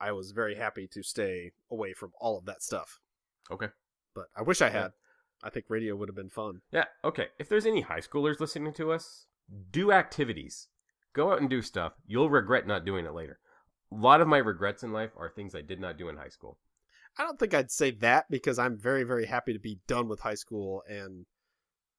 I 0.00 0.12
was 0.12 0.32
very 0.32 0.56
happy 0.56 0.86
to 0.88 1.02
stay 1.02 1.52
away 1.70 1.92
from 1.92 2.12
all 2.20 2.38
of 2.38 2.44
that 2.46 2.62
stuff. 2.62 3.00
Okay. 3.50 3.68
But 4.14 4.26
I 4.36 4.42
wish 4.42 4.62
I 4.62 4.70
had. 4.70 4.92
I 5.42 5.50
think 5.50 5.66
radio 5.68 5.94
would 5.96 6.08
have 6.08 6.16
been 6.16 6.30
fun. 6.30 6.62
Yeah. 6.72 6.84
Okay. 7.04 7.28
If 7.38 7.48
there's 7.48 7.66
any 7.66 7.82
high 7.82 8.00
schoolers 8.00 8.40
listening 8.40 8.72
to 8.74 8.92
us, 8.92 9.26
do 9.70 9.92
activities. 9.92 10.68
Go 11.12 11.32
out 11.32 11.40
and 11.40 11.50
do 11.50 11.62
stuff. 11.62 11.92
You'll 12.06 12.30
regret 12.30 12.66
not 12.66 12.84
doing 12.84 13.06
it 13.06 13.14
later. 13.14 13.38
A 13.92 13.94
lot 13.94 14.20
of 14.20 14.28
my 14.28 14.38
regrets 14.38 14.82
in 14.82 14.92
life 14.92 15.12
are 15.16 15.30
things 15.30 15.54
I 15.54 15.60
did 15.60 15.80
not 15.80 15.98
do 15.98 16.08
in 16.08 16.16
high 16.16 16.28
school. 16.28 16.58
I 17.18 17.22
don't 17.22 17.38
think 17.38 17.54
I'd 17.54 17.70
say 17.70 17.90
that 17.92 18.26
because 18.30 18.58
I'm 18.58 18.76
very 18.76 19.04
very 19.04 19.26
happy 19.26 19.52
to 19.52 19.58
be 19.58 19.78
done 19.86 20.08
with 20.08 20.20
high 20.20 20.34
school 20.34 20.82
and 20.88 21.26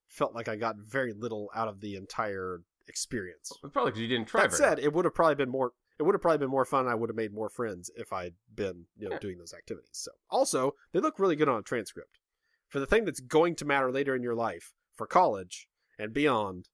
felt 0.08 0.36
like 0.36 0.48
I 0.48 0.56
got 0.56 0.78
very 0.78 1.14
little 1.14 1.50
out 1.56 1.68
of 1.68 1.82
the 1.82 1.96
entire 1.96 2.62
experience. 2.88 3.51
It's 3.63 3.72
probably 3.74 3.91
because 3.91 4.01
you 4.01 4.08
didn't 4.08 4.27
try. 4.27 4.44
That 4.44 4.53
said, 4.53 4.79
it 4.79 4.94
would 4.94 5.06
have 5.06 5.13
probably 5.13 5.36
been 5.36 5.50
more. 5.50 5.74
It 6.00 6.03
would 6.03 6.13
have 6.13 6.22
probably 6.22 6.38
been 6.38 6.50
more 6.50 6.65
fun. 6.65 6.88
I 6.88 6.94
would 6.96 7.10
have 7.10 7.15
made 7.15 7.34
more 7.34 7.50
friends 7.50 7.89
if 7.96 8.13
I'd 8.13 8.36
been, 8.53 8.86
you 8.98 9.10
know, 9.10 9.15
Yeah. 9.15 9.20
doing 9.20 9.38
those 9.39 9.53
activities. 9.53 9.89
So, 9.94 10.12
also, 10.29 10.75
they 10.91 11.00
look 11.00 11.17
really 11.17 11.36
good 11.36 11.50
on 11.50 11.60
a 11.60 11.63
transcript. 11.63 12.20
For 12.67 12.79
the 12.79 12.86
thing 12.86 13.06
that's 13.06 13.20
going 13.20 13.56
to 13.56 13.65
matter 13.65 13.91
later 13.91 14.15
in 14.15 14.22
your 14.22 14.36
life, 14.36 14.74
for 14.94 15.08
college 15.08 15.67
and 15.98 16.13
beyond, 16.13 16.70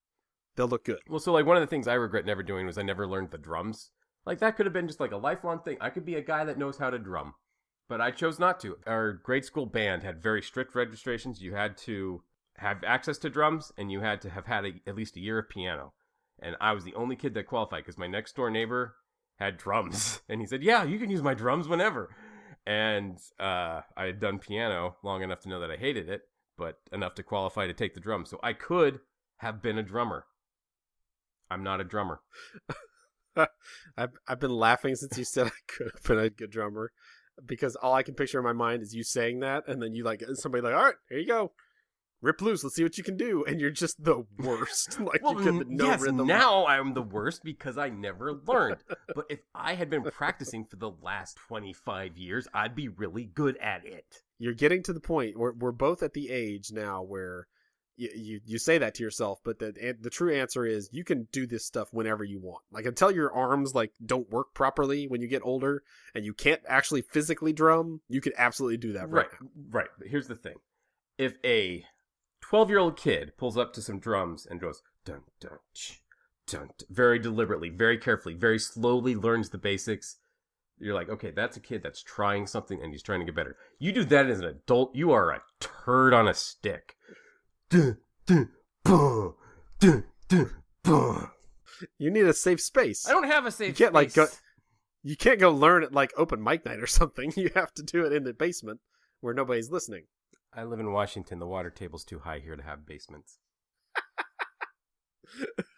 they'll 0.55 0.67
look 0.67 0.83
good. 0.85 0.99
Well, 1.07 1.19
so 1.19 1.31
like 1.31 1.45
one 1.45 1.55
of 1.55 1.61
the 1.61 1.67
things 1.67 1.87
I 1.87 1.93
regret 1.93 2.25
never 2.25 2.43
doing 2.43 2.65
was 2.65 2.77
I 2.77 2.81
never 2.81 3.07
learned 3.07 3.31
the 3.31 3.37
drums. 3.37 3.91
Like 4.25 4.39
that 4.39 4.55
could 4.57 4.65
have 4.65 4.73
been 4.73 4.87
just 4.87 4.99
like 4.99 5.11
a 5.11 5.17
lifelong 5.17 5.59
thing. 5.61 5.77
I 5.79 5.89
could 5.89 6.05
be 6.05 6.15
a 6.15 6.21
guy 6.21 6.43
that 6.45 6.57
knows 6.57 6.77
how 6.77 6.89
to 6.89 6.99
drum, 6.99 7.33
but 7.87 8.01
I 8.01 8.11
chose 8.11 8.39
not 8.39 8.59
to. 8.61 8.77
Our 8.87 9.13
grade 9.13 9.45
school 9.45 9.65
band 9.65 10.03
had 10.03 10.21
very 10.21 10.41
strict 10.41 10.75
registrations. 10.75 11.41
You 11.41 11.53
had 11.53 11.77
to 11.79 12.23
have 12.57 12.83
access 12.83 13.17
to 13.19 13.29
drums, 13.29 13.71
and 13.77 13.91
you 13.91 14.01
had 14.01 14.21
to 14.21 14.29
have 14.29 14.45
had 14.47 14.65
a, 14.65 14.71
at 14.87 14.95
least 14.95 15.15
a 15.15 15.19
year 15.19 15.39
of 15.39 15.49
piano. 15.49 15.93
And 16.43 16.55
I 16.59 16.73
was 16.73 16.83
the 16.83 16.95
only 16.95 17.15
kid 17.15 17.33
that 17.35 17.47
qualified 17.47 17.83
because 17.83 17.97
my 17.97 18.07
next 18.07 18.35
door 18.35 18.49
neighbor 18.49 18.95
had 19.37 19.57
drums, 19.57 20.21
and 20.29 20.41
he 20.41 20.47
said, 20.47 20.63
"Yeah, 20.63 20.83
you 20.83 20.99
can 20.99 21.09
use 21.09 21.21
my 21.21 21.33
drums 21.33 21.67
whenever." 21.67 22.09
And 22.65 23.17
uh, 23.39 23.81
I 23.97 24.05
had 24.05 24.19
done 24.19 24.39
piano 24.39 24.95
long 25.03 25.21
enough 25.21 25.41
to 25.41 25.49
know 25.49 25.59
that 25.59 25.71
I 25.71 25.75
hated 25.75 26.07
it, 26.09 26.21
but 26.57 26.79
enough 26.91 27.15
to 27.15 27.23
qualify 27.23 27.67
to 27.67 27.73
take 27.73 27.93
the 27.93 27.99
drums. 27.99 28.29
So 28.29 28.39
I 28.43 28.53
could 28.53 28.99
have 29.37 29.61
been 29.61 29.77
a 29.77 29.83
drummer. 29.83 30.25
I'm 31.49 31.63
not 31.63 31.81
a 31.81 31.83
drummer. 31.83 32.21
I've 33.35 34.17
I've 34.27 34.39
been 34.39 34.55
laughing 34.55 34.95
since 34.95 35.17
you 35.17 35.25
said 35.25 35.47
I 35.47 35.51
could 35.67 35.91
have 35.93 36.03
been 36.03 36.19
a 36.19 36.29
good 36.29 36.51
drummer, 36.51 36.91
because 37.45 37.75
all 37.75 37.93
I 37.93 38.03
can 38.03 38.15
picture 38.15 38.39
in 38.39 38.43
my 38.45 38.53
mind 38.53 38.81
is 38.81 38.93
you 38.93 39.03
saying 39.03 39.39
that, 39.39 39.67
and 39.67 39.81
then 39.81 39.93
you 39.95 40.03
like 40.03 40.23
somebody 40.33 40.61
like, 40.61 40.75
all 40.75 40.83
right, 40.83 40.95
here 41.09 41.19
you 41.19 41.27
go, 41.27 41.51
rip 42.23 42.41
loose, 42.41 42.63
let's 42.63 42.75
see 42.75 42.83
what 42.83 42.97
you 42.97 43.03
can 43.03 43.17
do, 43.17 43.43
and 43.45 43.59
you're 43.61 43.69
just 43.69 44.03
the 44.03 44.25
worst. 44.39 44.99
like 44.99 45.21
Well, 45.21 45.33
you 45.33 45.39
could 45.39 45.55
n- 45.55 45.63
mm, 45.65 45.69
no 45.69 45.85
yes, 45.87 46.01
rhythm. 46.01 46.25
now 46.27 46.65
I'm 46.65 46.93
the 46.93 47.01
worst 47.03 47.43
because 47.43 47.77
I 47.77 47.89
never 47.89 48.33
learned. 48.33 48.77
but 49.13 49.25
if 49.29 49.41
I 49.53 49.75
had 49.75 49.89
been 49.89 50.03
practicing 50.03 50.65
for 50.65 50.77
the 50.77 50.91
last 51.01 51.37
25 51.47 52.17
years, 52.17 52.47
I'd 52.53 52.75
be 52.75 52.87
really 52.87 53.25
good 53.25 53.57
at 53.57 53.85
it. 53.85 54.23
you're 54.39 54.53
getting 54.53 54.81
to 54.83 54.93
the 54.93 54.99
point 54.99 55.37
where 55.37 55.51
we're 55.53 55.71
both 55.71 56.01
at 56.01 56.13
the 56.13 56.29
age 56.31 56.71
now 56.71 57.03
where 57.03 57.47
you, 57.95 58.09
you, 58.15 58.39
you 58.45 58.57
say 58.57 58.79
that 58.79 58.95
to 58.95 59.03
yourself, 59.03 59.39
but 59.45 59.59
the 59.59 59.95
the 60.01 60.09
true 60.09 60.33
answer 60.33 60.65
is 60.65 60.89
you 60.91 61.03
can 61.03 61.27
do 61.31 61.45
this 61.45 61.63
stuff 61.63 61.89
whenever 61.91 62.23
you 62.23 62.39
want. 62.39 62.63
Like 62.71 62.85
until 62.87 63.11
your 63.11 63.31
arms 63.31 63.75
like 63.75 63.91
don't 64.03 64.27
work 64.31 64.55
properly 64.55 65.07
when 65.07 65.21
you 65.21 65.27
get 65.27 65.43
older 65.45 65.83
and 66.15 66.25
you 66.25 66.33
can't 66.33 66.61
actually 66.67 67.03
physically 67.03 67.53
drum, 67.53 68.01
you 68.09 68.19
can 68.19 68.33
absolutely 68.35 68.77
do 68.77 68.93
that 68.93 69.11
right, 69.11 69.27
Right, 69.39 69.49
right. 69.69 69.87
But 69.99 70.07
here's 70.07 70.27
the 70.27 70.35
thing: 70.35 70.55
if 71.19 71.35
a 71.45 71.85
12 72.53 72.69
year 72.69 72.77
old 72.77 72.95
kid 72.95 73.33
pulls 73.35 73.57
up 73.57 73.73
to 73.73 73.81
some 73.81 73.97
drums 73.97 74.45
and 74.45 74.61
goes 74.61 74.83
dun 75.05 75.21
dun 75.39 75.57
ch, 75.73 76.03
dun, 76.45 76.67
dun, 76.77 76.87
very 76.91 77.17
deliberately, 77.17 77.69
very 77.69 77.97
carefully, 77.97 78.35
very 78.35 78.59
slowly 78.59 79.15
learns 79.15 79.49
the 79.49 79.57
basics. 79.57 80.17
You're 80.77 80.93
like, 80.93 81.09
okay, 81.09 81.31
that's 81.31 81.57
a 81.57 81.59
kid 81.59 81.81
that's 81.81 82.03
trying 82.03 82.45
something 82.45 82.79
and 82.79 82.91
he's 82.93 83.01
trying 83.01 83.21
to 83.21 83.25
get 83.25 83.33
better. 83.33 83.55
You 83.79 83.91
do 83.91 84.05
that 84.05 84.27
as 84.29 84.37
an 84.39 84.45
adult, 84.45 84.95
you 84.95 85.11
are 85.11 85.31
a 85.31 85.41
turd 85.59 86.13
on 86.13 86.27
a 86.27 86.35
stick. 86.35 86.95
Dun, 87.71 87.97
dun, 88.27 88.49
boom, 88.83 89.33
dun, 89.79 90.03
dun, 90.27 90.51
boom. 90.83 91.31
You 91.97 92.11
need 92.11 92.25
a 92.25 92.33
safe 92.35 92.61
space. 92.61 93.09
I 93.09 93.13
don't 93.13 93.23
have 93.25 93.47
a 93.47 93.51
safe. 93.51 93.69
You 93.69 93.73
can't, 93.85 93.95
like, 93.95 94.11
space. 94.11 94.29
go- 94.29 94.35
You 95.01 95.17
can't 95.17 95.39
go 95.39 95.49
learn 95.49 95.81
at 95.81 95.91
like 95.91 96.13
open 96.17 96.43
mic 96.43 96.67
night 96.67 96.77
or 96.79 96.85
something. 97.01 97.33
You 97.35 97.49
have 97.55 97.73
to 97.73 97.81
do 97.81 98.05
it 98.05 98.13
in 98.13 98.25
the 98.25 98.31
basement 98.33 98.79
where 99.21 99.33
nobody's 99.33 99.71
listening. 99.71 100.03
I 100.55 100.63
live 100.63 100.79
in 100.79 100.91
Washington. 100.91 101.39
The 101.39 101.47
water 101.47 101.69
table's 101.69 102.03
too 102.03 102.19
high 102.19 102.39
here 102.39 102.55
to 102.55 102.63
have 102.63 102.85
basements. 102.85 103.39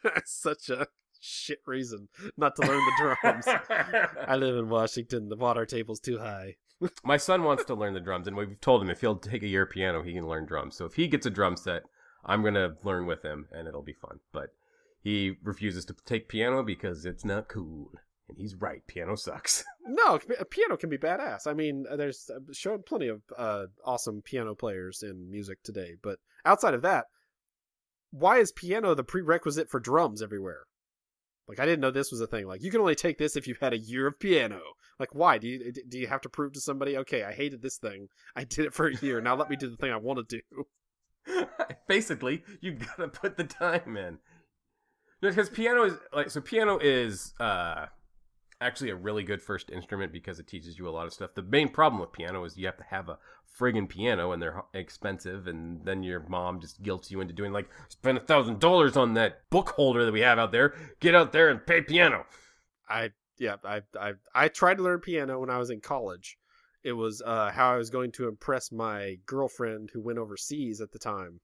That's 0.03 0.31
such 0.41 0.69
a 0.69 0.87
shit 1.19 1.59
reason 1.65 2.09
not 2.37 2.55
to 2.55 2.67
learn 2.67 2.83
the 2.83 3.15
drums. 3.21 3.45
I 4.27 4.35
live 4.35 4.57
in 4.57 4.69
Washington. 4.69 5.29
The 5.29 5.35
water 5.35 5.65
table's 5.65 5.99
too 5.99 6.19
high. 6.19 6.55
My 7.03 7.17
son 7.17 7.43
wants 7.43 7.63
to 7.65 7.75
learn 7.75 7.93
the 7.93 7.99
drums, 7.99 8.27
and 8.27 8.35
we've 8.35 8.59
told 8.59 8.81
him 8.81 8.89
if 8.89 9.01
he'll 9.01 9.15
take 9.15 9.43
a 9.43 9.47
year 9.47 9.65
piano, 9.65 10.03
he 10.03 10.13
can 10.13 10.27
learn 10.27 10.45
drums. 10.45 10.75
So 10.75 10.85
if 10.85 10.95
he 10.95 11.07
gets 11.07 11.25
a 11.25 11.29
drum 11.29 11.55
set, 11.55 11.83
I'm 12.25 12.43
gonna 12.43 12.75
learn 12.83 13.05
with 13.05 13.23
him, 13.23 13.47
and 13.51 13.67
it'll 13.67 13.81
be 13.81 13.93
fun. 13.93 14.19
But 14.33 14.49
he 15.01 15.37
refuses 15.43 15.85
to 15.85 15.95
take 16.05 16.27
piano 16.27 16.63
because 16.63 17.05
it's 17.05 17.23
not 17.23 17.47
cool, 17.47 17.91
and 18.27 18.37
he's 18.37 18.55
right. 18.55 18.81
Piano 18.87 19.15
sucks. 19.15 19.63
No, 19.87 20.19
a 20.39 20.45
piano 20.45 20.77
can 20.77 20.89
be 20.89 20.97
badass. 20.97 21.45
I 21.45 21.53
mean, 21.53 21.85
uh, 21.87 21.95
there's 21.95 22.27
uh, 22.35 22.39
shown 22.51 22.81
plenty 22.81 23.07
of 23.07 23.21
uh, 23.37 23.65
awesome 23.85 24.23
piano 24.23 24.55
players 24.55 25.03
in 25.03 25.29
music 25.29 25.61
today, 25.61 25.93
but 26.01 26.17
outside 26.43 26.73
of 26.73 26.81
that, 26.81 27.05
why 28.09 28.39
is 28.39 28.51
piano 28.51 28.95
the 28.95 29.03
prerequisite 29.03 29.69
for 29.69 29.79
drums 29.79 30.23
everywhere? 30.23 30.63
Like, 31.47 31.59
I 31.59 31.65
didn't 31.65 31.81
know 31.81 31.91
this 31.91 32.11
was 32.11 32.19
a 32.19 32.25
thing. 32.25 32.47
Like, 32.47 32.63
you 32.63 32.71
can 32.71 32.81
only 32.81 32.95
take 32.95 33.19
this 33.19 33.35
if 33.35 33.47
you've 33.47 33.59
had 33.59 33.73
a 33.73 33.77
year 33.77 34.07
of 34.07 34.19
piano. 34.19 34.59
Like, 34.99 35.13
why 35.13 35.37
do 35.37 35.47
you 35.47 35.71
do 35.87 35.99
you 35.99 36.07
have 36.07 36.21
to 36.21 36.29
prove 36.29 36.53
to 36.53 36.61
somebody? 36.61 36.97
Okay, 36.97 37.23
I 37.23 37.31
hated 37.31 37.61
this 37.61 37.77
thing. 37.77 38.07
I 38.35 38.43
did 38.43 38.65
it 38.65 38.73
for 38.73 38.87
a 38.87 38.95
year. 38.95 39.21
Now 39.21 39.35
let 39.35 39.51
me 39.51 39.55
do 39.55 39.69
the 39.69 39.77
thing 39.77 39.91
I 39.91 39.97
want 39.97 40.27
to 40.27 40.37
do. 40.37 40.63
Basically, 41.87 42.43
you 42.61 42.73
gotta 42.73 43.07
put 43.07 43.37
the 43.37 43.43
time 43.43 43.97
in. 43.97 44.19
Because 45.21 45.49
piano 45.49 45.83
is 45.83 45.93
like 46.13 46.29
so. 46.29 46.41
Piano 46.41 46.77
is 46.77 47.33
uh, 47.39 47.87
actually 48.61 48.89
a 48.89 48.95
really 48.95 49.23
good 49.23 49.41
first 49.41 49.69
instrument 49.69 50.11
because 50.11 50.39
it 50.39 50.47
teaches 50.47 50.77
you 50.77 50.87
a 50.87 50.91
lot 50.91 51.07
of 51.07 51.13
stuff. 51.13 51.33
The 51.33 51.43
main 51.43 51.69
problem 51.69 51.99
with 51.99 52.11
piano 52.11 52.43
is 52.45 52.57
you 52.57 52.65
have 52.65 52.77
to 52.77 52.83
have 52.83 53.09
a 53.09 53.17
friggin' 53.59 53.87
piano, 53.87 54.31
and 54.31 54.41
they're 54.41 54.63
expensive, 54.73 55.47
and 55.47 55.83
then 55.85 56.03
your 56.03 56.21
mom 56.27 56.59
just 56.59 56.81
guilts 56.81 57.11
you 57.11 57.21
into 57.21 57.33
doing 57.33 57.53
like 57.53 57.69
spend 57.89 58.17
a 58.17 58.21
thousand 58.21 58.59
dollars 58.59 58.97
on 58.97 59.13
that 59.13 59.41
book 59.49 59.69
holder 59.69 60.05
that 60.05 60.11
we 60.11 60.21
have 60.21 60.39
out 60.39 60.51
there. 60.51 60.73
Get 60.99 61.15
out 61.15 61.31
there 61.31 61.49
and 61.49 61.65
pay 61.65 61.81
piano. 61.81 62.25
I 62.89 63.11
yeah, 63.37 63.55
I 63.63 63.81
I 63.99 64.13
I 64.33 64.47
tried 64.47 64.77
to 64.77 64.83
learn 64.83 64.99
piano 64.99 65.39
when 65.39 65.49
I 65.49 65.57
was 65.57 65.69
in 65.69 65.81
college. 65.81 66.37
It 66.83 66.93
was 66.93 67.21
uh, 67.25 67.51
how 67.51 67.73
I 67.73 67.77
was 67.77 67.89
going 67.89 68.11
to 68.13 68.27
impress 68.27 68.71
my 68.71 69.17
girlfriend 69.25 69.89
who 69.91 70.01
went 70.01 70.19
overseas 70.19 70.81
at 70.81 70.91
the 70.91 70.99
time, 70.99 71.39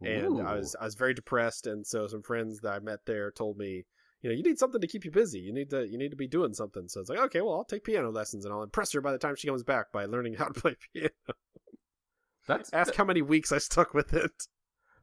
and 0.00 0.40
I 0.40 0.54
was 0.54 0.76
I 0.80 0.84
was 0.84 0.94
very 0.94 1.14
depressed. 1.14 1.66
And 1.66 1.86
so 1.86 2.06
some 2.06 2.22
friends 2.22 2.60
that 2.60 2.74
I 2.74 2.78
met 2.78 3.00
there 3.04 3.32
told 3.32 3.58
me, 3.58 3.86
you 4.24 4.30
know, 4.30 4.36
you 4.36 4.42
need 4.42 4.58
something 4.58 4.80
to 4.80 4.86
keep 4.86 5.04
you 5.04 5.10
busy. 5.10 5.38
You 5.38 5.52
need 5.52 5.68
to 5.70 5.86
you 5.86 5.98
need 5.98 6.10
to 6.10 6.16
be 6.16 6.26
doing 6.26 6.54
something. 6.54 6.88
So 6.88 7.00
it's 7.00 7.10
like, 7.10 7.18
okay, 7.18 7.42
well, 7.42 7.54
I'll 7.56 7.64
take 7.64 7.84
piano 7.84 8.10
lessons 8.10 8.46
and 8.46 8.54
I'll 8.54 8.62
impress 8.62 8.92
her 8.94 9.02
by 9.02 9.12
the 9.12 9.18
time 9.18 9.36
she 9.36 9.46
comes 9.48 9.62
back 9.62 9.92
by 9.92 10.06
learning 10.06 10.34
how 10.34 10.46
to 10.46 10.58
play 10.60 10.76
piano. 10.94 11.10
That's 12.48 12.72
Ask 12.72 12.94
how 12.94 13.04
many 13.04 13.22
weeks 13.22 13.52
I 13.52 13.58
stuck 13.58 13.92
with 13.94 14.12
it. 14.14 14.32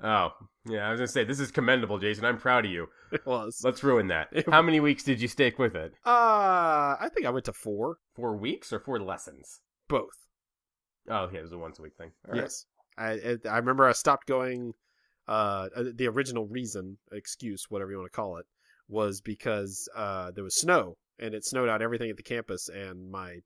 oh 0.04 0.30
yeah. 0.68 0.88
I 0.88 0.92
was 0.92 1.00
gonna 1.00 1.08
say 1.08 1.24
this 1.24 1.40
is 1.40 1.52
commendable, 1.52 2.00
Jason. 2.00 2.26
I'm 2.26 2.38
proud 2.40 2.66
of 2.66 2.72
you. 2.72 2.88
It 3.12 3.26
was. 3.26 3.62
Let's 3.64 3.84
ruin 3.84 4.08
that. 4.08 4.30
It- 4.32 4.50
How 4.50 4.62
many 4.62 4.80
weeks 4.80 5.04
did 5.04 5.22
you 5.22 5.28
stick 5.28 5.60
with 5.60 5.76
it? 5.76 5.94
Uh, 6.06 6.96
I 7.00 7.10
think 7.14 7.28
I 7.28 7.30
went 7.30 7.46
to 7.46 7.54
four, 7.54 7.98
Four 8.16 8.38
weeks 8.38 8.74
or 8.74 8.80
four 8.80 9.00
lessons? 9.00 9.62
both. 9.88 10.10
Oh, 11.10 11.28
yeah, 11.34 11.40
it 11.40 11.44
was 11.44 11.52
a 11.52 11.58
once 11.58 11.78
a 11.80 11.82
week 11.82 11.94
thing. 11.98 12.12
All 12.28 12.34
right. 12.34 12.42
yes, 12.44 12.66
I 12.98 13.12
it, 13.14 13.46
I 13.46 13.58
remember 13.58 13.86
I 13.88 13.92
stopped 13.92 14.28
going. 14.28 14.74
Uh, 15.28 15.68
uh, 15.76 15.84
the 15.96 16.08
original 16.08 16.48
reason, 16.48 16.98
excuse, 17.12 17.66
whatever 17.70 17.92
you 17.92 17.98
want 17.98 18.12
to 18.12 18.16
call 18.16 18.38
it, 18.38 18.46
was 18.92 19.22
because 19.22 19.90
uh 19.96 20.32
there 20.32 20.44
was 20.44 20.56
snow 20.56 20.98
and 21.20 21.34
it 21.34 21.46
snowed 21.46 21.70
out 21.70 21.82
everything 21.82 22.10
at 22.10 22.18
the 22.18 22.24
campus, 22.24 22.70
and 22.70 23.10
my 23.10 23.38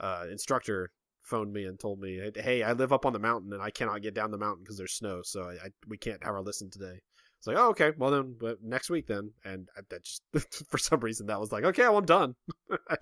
uh 0.00 0.24
instructor 0.30 0.90
phoned 1.22 1.52
me 1.52 1.64
and 1.64 1.78
told 1.78 2.00
me, 2.00 2.20
"Hey, 2.34 2.62
I 2.62 2.72
live 2.72 2.92
up 2.92 3.06
on 3.06 3.12
the 3.12 3.18
mountain 3.18 3.52
and 3.52 3.62
I 3.62 3.70
cannot 3.70 4.02
get 4.02 4.14
down 4.14 4.30
the 4.30 4.38
mountain 4.38 4.64
because 4.64 4.78
there's 4.78 4.94
snow, 4.94 5.20
so 5.22 5.42
I, 5.42 5.66
I 5.66 5.68
we 5.88 5.98
can't 5.98 6.22
have 6.24 6.34
our 6.34 6.42
lesson 6.42 6.70
today." 6.70 7.00
It's 7.38 7.46
like, 7.46 7.56
oh, 7.58 7.68
okay, 7.70 7.92
well 7.96 8.10
then, 8.10 8.34
but 8.40 8.62
next 8.62 8.90
week 8.90 9.06
then, 9.06 9.30
and 9.44 9.68
I, 9.76 9.82
that 9.90 10.04
just 10.04 10.22
for 10.68 10.78
some 10.78 11.00
reason 11.00 11.26
that 11.26 11.38
was 11.38 11.52
like, 11.52 11.64
okay, 11.64 11.82
well, 11.82 11.98
I'm 11.98 12.04
done. 12.06 12.34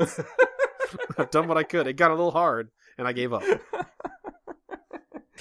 I've 1.19 1.31
done 1.31 1.49
what 1.49 1.57
I 1.57 1.63
could. 1.63 1.87
It 1.87 1.95
got 1.95 2.11
a 2.11 2.15
little 2.15 2.31
hard, 2.31 2.71
and 2.99 3.07
I 3.07 3.13
gave 3.13 3.33
up. 3.33 3.43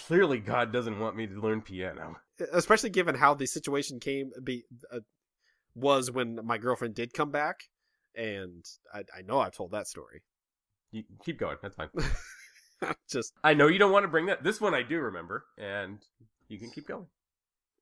Clearly, 0.07 0.39
God 0.39 0.71
doesn't 0.71 0.99
want 0.99 1.15
me 1.15 1.27
to 1.27 1.39
learn 1.39 1.61
piano. 1.61 2.15
especially 2.51 2.89
given 2.89 3.15
how 3.15 3.33
the 3.33 3.45
situation 3.45 3.99
came 3.99 4.31
be 4.43 4.63
uh, 4.91 4.99
was 5.75 6.11
when 6.11 6.39
my 6.45 6.57
girlfriend 6.57 6.95
did 6.95 7.13
come 7.13 7.31
back 7.31 7.61
and 8.15 8.63
I, 8.93 8.99
I 9.17 9.21
know 9.23 9.39
I've 9.39 9.55
told 9.55 9.71
that 9.71 9.87
story. 9.87 10.21
You 10.91 11.03
keep 11.25 11.39
going. 11.39 11.57
That's 11.61 11.75
fine. 11.75 11.89
Just 13.09 13.33
I 13.43 13.53
know 13.53 13.67
you 13.67 13.79
don't 13.79 13.91
want 13.91 14.03
to 14.03 14.07
bring 14.09 14.25
that. 14.27 14.43
This 14.43 14.59
one 14.61 14.73
I 14.75 14.83
do 14.83 14.99
remember, 14.99 15.45
and 15.57 15.99
you 16.49 16.59
can 16.59 16.69
keep 16.69 16.85
going. 16.87 17.07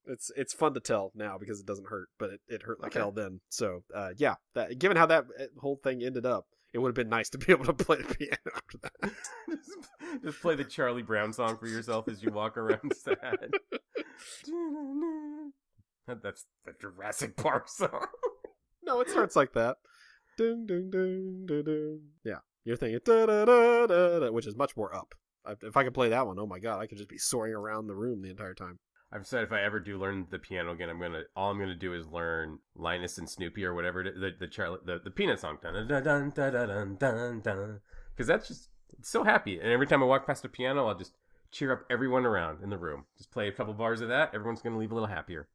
it's 0.05 0.31
it's 0.36 0.53
fun 0.53 0.74
to 0.75 0.79
tell 0.79 1.12
now 1.15 1.38
because 1.38 1.60
it 1.60 1.65
doesn't 1.65 1.88
hurt, 1.89 2.07
but 2.19 2.29
it, 2.29 2.39
it 2.48 2.63
hurt 2.63 2.79
like 2.81 2.91
Okay. 2.91 3.00
hell 3.00 3.12
then. 3.12 3.41
So 3.50 3.83
uh, 3.95 4.12
yeah, 4.17 4.36
that, 4.53 4.77
given 4.79 4.95
how 4.98 5.07
that 5.07 5.25
uh, 5.39 5.43
whole 5.60 5.75
thing 5.83 6.03
ended 6.03 6.25
up, 6.25 6.45
it 6.71 6.77
would 6.77 6.89
have 6.89 6.95
been 6.95 7.10
nice 7.10 7.29
to 7.29 7.38
be 7.39 7.51
able 7.51 7.65
to 7.65 7.74
play 7.74 7.98
the 7.98 8.15
piano 8.15 8.38
after 8.55 8.77
that. 8.83 9.12
just, 9.50 10.24
just 10.24 10.41
play 10.41 10.55
the 10.55 10.63
Charlie 10.63 11.01
Brown 11.03 11.33
song 11.33 11.57
for 11.57 11.67
yourself 11.67 12.07
as 12.07 12.21
you 12.24 12.31
walk 12.31 12.55
around 12.57 12.93
sad. 12.95 13.55
That's 16.24 16.46
the 16.65 16.74
Jurassic 16.80 17.36
Park 17.36 17.68
song. 17.70 18.08
no, 18.84 19.01
it 19.01 19.10
starts 19.10 19.36
like 19.36 19.53
that. 19.53 19.77
Ding 20.38 20.65
ding 20.65 20.89
ding 20.89 21.46
ding 21.46 21.63
ding. 21.63 22.01
Yeah, 22.24 22.39
you're 22.63 22.77
thinking 22.77 23.00
da 23.03 23.25
da 23.25 23.46
da 23.46 23.88
da, 23.88 24.20
da 24.20 24.32
which 24.32 24.48
is 24.48 24.56
much 24.56 24.75
more 24.75 24.96
up. 24.96 25.15
If 25.62 25.75
I 25.75 25.84
could 25.84 25.94
play 25.94 26.10
that 26.10 26.27
one, 26.27 26.38
oh 26.39 26.46
my 26.46 26.60
god, 26.60 26.80
I 26.80 26.88
could 26.88 26.98
just 26.98 27.10
be 27.10 27.18
soaring 27.18 27.53
around 27.53 27.88
the 27.88 27.96
room 27.96 28.22
the 28.22 28.30
entire 28.30 28.53
time. 28.53 28.80
I've 29.13 29.27
said 29.27 29.44
if 29.44 29.51
I 29.51 29.62
ever 29.62 29.80
do 29.80 29.98
learn 29.98 30.27
the 30.30 30.39
piano 30.39 30.72
again, 30.72 30.89
I'm 30.89 31.00
gonna 31.00 31.24
all 31.36 31.51
I'm 31.51 31.60
gonna 31.60 31.75
do 31.75 31.94
is 31.94 32.08
learn 32.08 32.60
Linus 32.75 33.18
and 33.18 33.30
Snoopy 33.30 33.65
or 33.65 33.74
whatever 33.74 34.01
it 34.01 34.08
is, 34.08 34.20
the 34.20 34.32
the 34.39 34.48
Charlie 34.48 34.80
the, 34.86 35.00
the 35.03 35.12
Peanut 35.12 35.39
song 35.39 35.58
dun 35.62 35.74
dun 35.74 36.03
dun 36.03 36.30
dun 36.30 36.53
dun 36.53 36.96
dun 36.98 37.41
dun 37.41 37.80
because 38.13 38.27
that's 38.27 38.48
just 38.48 38.70
it's 38.98 39.10
so 39.10 39.24
happy. 39.24 39.60
And 39.60 39.70
every 39.70 39.88
time 39.88 40.01
I 40.01 40.06
walk 40.06 40.25
past 40.25 40.46
a 40.46 40.50
piano, 40.50 40.88
I'll 40.88 40.98
just 40.98 41.18
cheer 41.51 41.74
up 41.74 41.84
everyone 41.89 42.25
around 42.25 42.63
in 42.63 42.70
the 42.70 42.77
room. 42.77 43.06
Just 43.18 43.32
play 43.32 43.50
a 43.50 43.51
couple 43.51 43.74
bars 43.74 44.00
of 44.00 44.08
that. 44.08 44.34
Everyone's 44.34 44.62
gonna 44.62 44.77
leave 44.77 44.91
a 44.91 44.96
little 44.96 45.10
happier. 45.10 45.50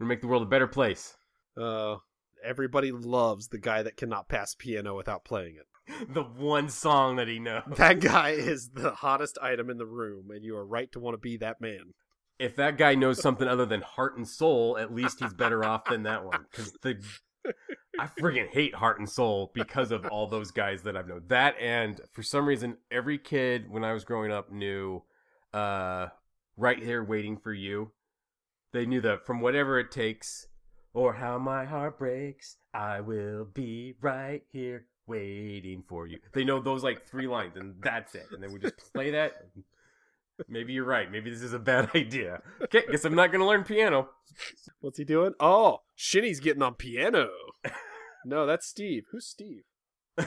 Gonna 0.00 0.08
make 0.08 0.22
the 0.22 0.28
world 0.28 0.42
a 0.42 0.46
better 0.46 0.66
place. 0.66 1.14
Uh, 1.60 1.96
everybody 2.42 2.90
loves 2.90 3.48
the 3.48 3.58
guy 3.58 3.82
that 3.82 3.98
cannot 3.98 4.30
pass 4.30 4.54
piano 4.54 4.96
without 4.96 5.24
playing 5.24 5.56
it. 5.56 5.66
the 6.14 6.22
one 6.22 6.70
song 6.70 7.16
that 7.16 7.28
he 7.28 7.38
knows. 7.38 7.64
That 7.76 8.00
guy 8.00 8.30
is 8.30 8.70
the 8.70 8.92
hottest 8.92 9.36
item 9.42 9.68
in 9.68 9.76
the 9.76 9.86
room, 9.86 10.30
and 10.30 10.42
you 10.42 10.56
are 10.56 10.66
right 10.66 10.90
to 10.92 11.00
want 11.00 11.14
to 11.14 11.18
be 11.18 11.36
that 11.38 11.60
man. 11.60 11.92
If 12.38 12.56
that 12.56 12.78
guy 12.78 12.94
knows 12.94 13.20
something 13.20 13.46
other 13.46 13.66
than 13.66 13.82
heart 13.82 14.16
and 14.16 14.26
soul, 14.26 14.78
at 14.78 14.94
least 14.94 15.20
he's 15.20 15.34
better 15.34 15.62
off 15.62 15.84
than 15.84 16.04
that 16.04 16.24
one. 16.24 16.46
Because 16.50 16.72
the 16.80 17.04
I 17.98 18.06
friggin' 18.06 18.48
hate 18.48 18.74
heart 18.74 18.98
and 18.98 19.08
soul 19.08 19.50
because 19.54 19.92
of 19.92 20.06
all 20.06 20.26
those 20.26 20.50
guys 20.50 20.82
that 20.84 20.96
I've 20.96 21.08
known. 21.08 21.24
That 21.28 21.56
and 21.60 22.00
for 22.12 22.22
some 22.22 22.46
reason, 22.46 22.78
every 22.90 23.18
kid 23.18 23.70
when 23.70 23.84
I 23.84 23.92
was 23.92 24.04
growing 24.04 24.32
up 24.32 24.50
knew 24.50 25.02
uh, 25.52 26.06
"Right 26.56 26.82
Here 26.82 27.04
Waiting 27.04 27.36
for 27.36 27.52
You." 27.52 27.92
They 28.72 28.86
knew 28.86 29.00
that 29.00 29.26
from 29.26 29.40
whatever 29.40 29.78
it 29.80 29.90
takes, 29.90 30.46
or 30.92 31.14
how 31.14 31.38
my 31.38 31.64
heart 31.64 31.98
breaks, 31.98 32.56
I 32.72 33.00
will 33.00 33.44
be 33.44 33.94
right 34.00 34.42
here 34.52 34.86
waiting 35.06 35.82
for 35.88 36.06
you. 36.06 36.18
They 36.32 36.44
know 36.44 36.60
those 36.60 36.84
like 36.84 37.02
three 37.02 37.26
lines, 37.26 37.56
and 37.56 37.74
that's 37.82 38.14
it. 38.14 38.26
And 38.32 38.42
then 38.42 38.52
we 38.52 38.60
just 38.60 38.92
play 38.94 39.10
that. 39.10 39.32
Maybe 40.48 40.72
you're 40.72 40.84
right. 40.84 41.10
Maybe 41.10 41.30
this 41.30 41.42
is 41.42 41.52
a 41.52 41.58
bad 41.58 41.90
idea. 41.94 42.42
Okay, 42.62 42.84
guess 42.90 43.04
I'm 43.04 43.14
not 43.14 43.32
gonna 43.32 43.46
learn 43.46 43.64
piano. 43.64 44.08
What's 44.80 44.98
he 44.98 45.04
doing? 45.04 45.34
Oh, 45.40 45.80
Shinny's 45.96 46.40
getting 46.40 46.62
on 46.62 46.74
piano. 46.74 47.28
no, 48.24 48.46
that's 48.46 48.66
Steve. 48.66 49.04
Who's 49.10 49.26
Steve? 49.26 49.64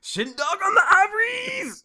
Shin 0.00 0.34
dog 0.36 0.58
on 0.64 0.74
the 0.74 0.82
ivories. 0.90 1.84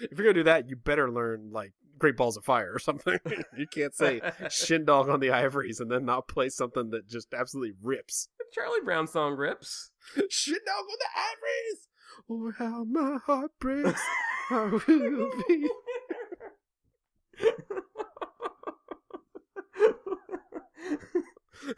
If 0.00 0.18
you're 0.18 0.26
gonna 0.26 0.34
do 0.34 0.44
that, 0.44 0.68
you 0.68 0.76
better 0.76 1.10
learn 1.10 1.50
like 1.52 1.72
Great 1.98 2.16
Balls 2.16 2.36
of 2.36 2.44
Fire 2.44 2.72
or 2.72 2.78
something. 2.78 3.18
you 3.56 3.66
can't 3.66 3.94
say 3.94 4.20
Shin 4.50 4.84
Dog 4.84 5.08
on 5.08 5.20
the 5.20 5.30
Ivories 5.30 5.80
and 5.80 5.90
then 5.90 6.04
not 6.04 6.28
play 6.28 6.48
something 6.48 6.90
that 6.90 7.08
just 7.08 7.32
absolutely 7.32 7.74
rips. 7.82 8.28
Charlie 8.52 8.80
Brown 8.84 9.06
song 9.06 9.36
rips. 9.36 9.90
Shin 10.28 10.58
Dog 10.66 10.84
on 10.84 10.98
the 10.98 11.08
Ivories. 11.16 11.88
Oh, 12.30 12.52
how 12.58 12.84
my 12.84 13.18
heart 13.24 13.50
breaks. 13.58 14.00
I 14.50 14.64
will 14.86 15.30
be. 15.48 15.68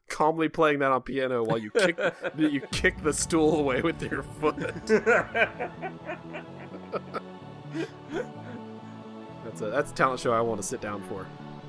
Calmly 0.09 0.49
playing 0.49 0.81
that 0.81 0.91
on 0.91 1.03
piano 1.03 1.45
while 1.45 1.59
you 1.59 1.71
kick 1.71 1.99
you 2.37 2.61
kick 2.73 3.01
the 3.05 3.13
stool 3.13 3.61
away 3.61 3.83
with 3.83 4.03
your 4.03 4.25
foot. 4.25 4.59
That's 9.45 9.61
a 9.61 9.67
that's 9.67 9.93
a 9.93 9.95
talent 9.95 10.21
show 10.21 10.33
I 10.33 10.41
want 10.41 10.61
to 10.61 10.67
sit 10.67 10.81
down 10.81 11.03
for, 11.09 11.27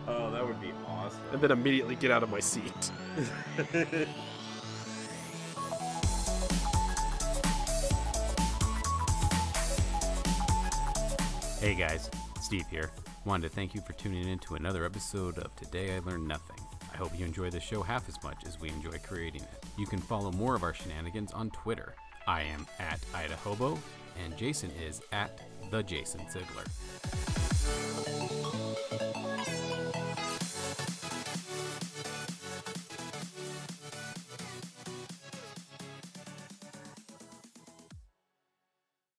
oh, 0.08 0.32
that 0.32 0.46
would 0.46 0.60
be 0.62 0.72
awesome. 0.88 1.20
and 1.32 1.42
then 1.42 1.52
immediately 1.52 1.96
get 1.96 2.12
out 2.12 2.24
of 2.24 2.30
my 2.30 2.40
seat. 2.40 2.92
Hey 11.60 11.74
guys, 11.74 12.10
Steve 12.40 12.68
here. 12.70 12.92
Wanted 13.26 13.50
to 13.50 13.56
thank 13.56 13.74
you 13.74 13.82
for 13.82 13.94
tuning 13.94 14.28
in 14.30 14.38
to 14.40 14.56
another 14.56 14.86
episode 14.86 15.38
of 15.40 15.54
Today 15.56 15.96
I 15.96 16.00
Learned 16.00 16.28
Nothing. 16.28 16.64
I 16.94 16.98
hope 16.98 17.18
you 17.18 17.26
enjoy 17.26 17.50
the 17.50 17.60
show 17.60 17.82
half 17.82 18.08
as 18.08 18.22
much 18.24 18.46
as 18.46 18.60
we 18.62 18.70
enjoy 18.70 18.98
creating 19.00 19.42
it. 19.42 19.66
You 19.78 19.88
can 19.88 20.00
follow 20.00 20.32
more 20.32 20.56
of 20.56 20.64
our 20.64 20.74
shenanigans 20.74 21.32
on 21.32 21.50
Twitter. 21.50 21.96
I 22.28 22.44
am 22.44 22.68
at 22.80 23.00
Idahobo, 23.12 23.78
and 24.24 24.36
Jason 24.38 24.72
is 24.88 25.02
at 25.12 25.40
the 25.72 25.84
Jason 25.84 26.22
Sigler. 26.22 26.68